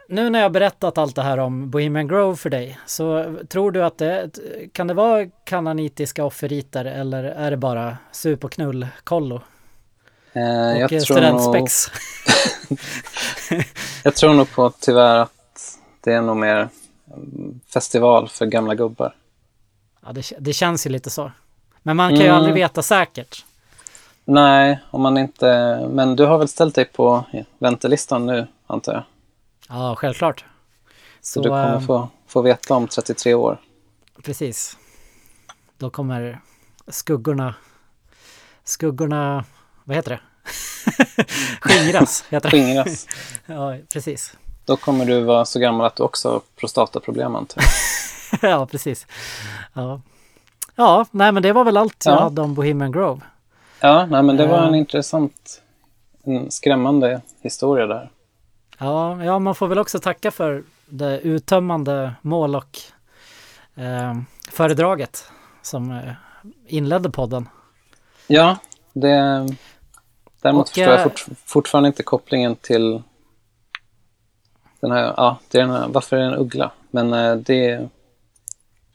[0.10, 3.84] Nu när jag berättat allt det här om Bohemian Grove för dig, så tror du
[3.86, 4.30] att det,
[4.74, 9.42] kan det vara kananitiska offerriter eller är det bara sup och knull-kollo?
[10.34, 10.42] Eh,
[10.72, 11.92] Och jag, eh, tror nog, studentspex?
[14.04, 15.32] jag tror nog på tyvärr att
[16.02, 16.70] det är nog mer
[17.14, 19.16] mm, festival för gamla gubbar.
[20.06, 21.32] Ja, det, det känns ju lite så.
[21.84, 22.36] Men man kan ju Mm.
[22.38, 23.46] aldrig veta säkert.
[24.26, 25.80] Nej, om man inte...
[25.92, 27.24] Men du har väl ställt dig på
[27.58, 29.04] väntelistan nu, antar jag?
[29.70, 30.46] Ja, självklart.
[31.22, 33.58] Så, du kommer eh, få, få veta om 33 år.
[34.24, 34.78] Precis.
[35.78, 36.40] Då kommer
[36.88, 37.56] skuggorna,
[38.64, 39.46] skuggorna,
[39.84, 40.20] vad heter det?
[41.62, 42.58] Skingras, heter det.
[42.58, 43.08] Skingras.
[43.46, 44.34] Ja, precis.
[44.66, 47.64] Då kommer du vara så gammal att du också har prostataproblem, antar
[48.42, 48.52] jag.
[48.52, 49.08] ja, precis.
[49.74, 50.02] Ja.
[50.76, 52.20] ja, nej men det var väl allt jag Ja.
[52.24, 53.22] hade om Bohemian Grove.
[53.80, 54.80] Ja, nej, men det var en Eh.
[54.80, 55.62] intressant,
[56.24, 58.10] en skrämmande historia där.
[58.84, 62.80] Ja, ja, man får väl också tacka för det uttömmande mål och
[63.76, 64.18] eh,
[64.52, 65.32] föredraget
[65.62, 66.14] som eh,
[66.68, 67.50] inledde podden.
[68.28, 68.58] Ja,
[68.94, 69.48] det...
[70.42, 73.02] Däremot Och, förstår jag eh, fort, fortfarande inte kopplingen till
[74.80, 76.72] den här, ja, det är den här, varför är det en uggla?
[76.92, 77.90] Men eh, det,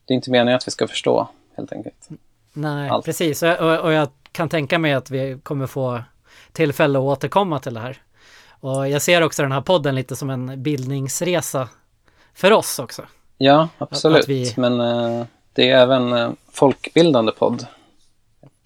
[0.05, 2.09] det är inte meningen att vi ska förstå, helt enkelt.
[2.53, 3.05] Nej, Allt.
[3.05, 3.43] precis.
[3.43, 6.03] Och, och, och jag kan tänka mig att vi kommer få
[6.53, 8.03] tillfälle att återkomma till det här.
[8.61, 11.69] Och jag ser också den här podden lite som en bildningsresa
[12.35, 13.03] för oss också.
[13.39, 14.19] Ja, absolut.
[14.23, 17.67] att vi- Men eh, det är även eh, folkbildande podd.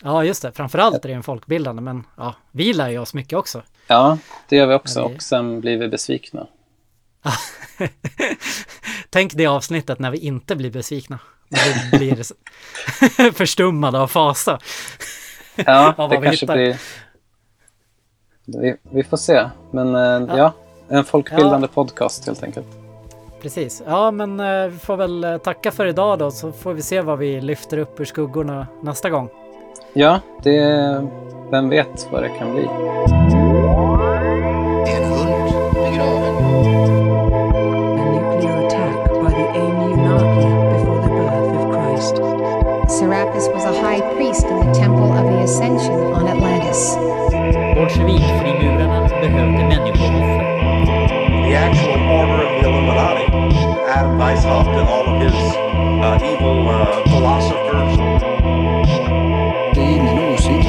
[0.05, 0.53] Ja, just det.
[0.53, 3.63] Framförallt är det en folkbildande, men ja, vi lär ju oss mycket också.
[3.87, 4.19] Ja,
[4.49, 5.01] det gör vi också.
[5.01, 6.47] Ja, det- Och sen blir vi besvikna.
[9.11, 11.19] Tänk det avsnittet när vi inte blir besvikna.
[11.49, 12.25] När vi blir
[13.33, 14.59] förstummade av fasa.
[15.57, 16.55] Ja, det vi kanske hittar.
[16.57, 16.77] blir...
[18.47, 19.49] Vi, vi får se.
[19.71, 20.53] Men eh, ja.
[20.89, 22.67] en folkbildande podcast helt enkelt.
[23.43, 23.83] Precis.
[23.87, 27.01] Ja, men eh, vi får väl eh, tacka för idag då, så får vi se
[27.01, 29.29] vad vi lyfter upp ur skuggorna nästa gång.
[29.93, 31.09] Ja, det...
[31.51, 32.69] Vem vet vad det kan bli.
[42.89, 47.02] Serapis was a high priest in the Temple of the Ascension on Atlantis.
[47.83, 50.43] Bolsjevikfrimurarna behövde människooffer.
[51.45, 53.27] The actual order of the Illuminati,
[53.89, 57.99] Adam Weishaupt and all of his uh, evil uh, philosophers.
[59.75, 60.62] Det är ingen åsikt,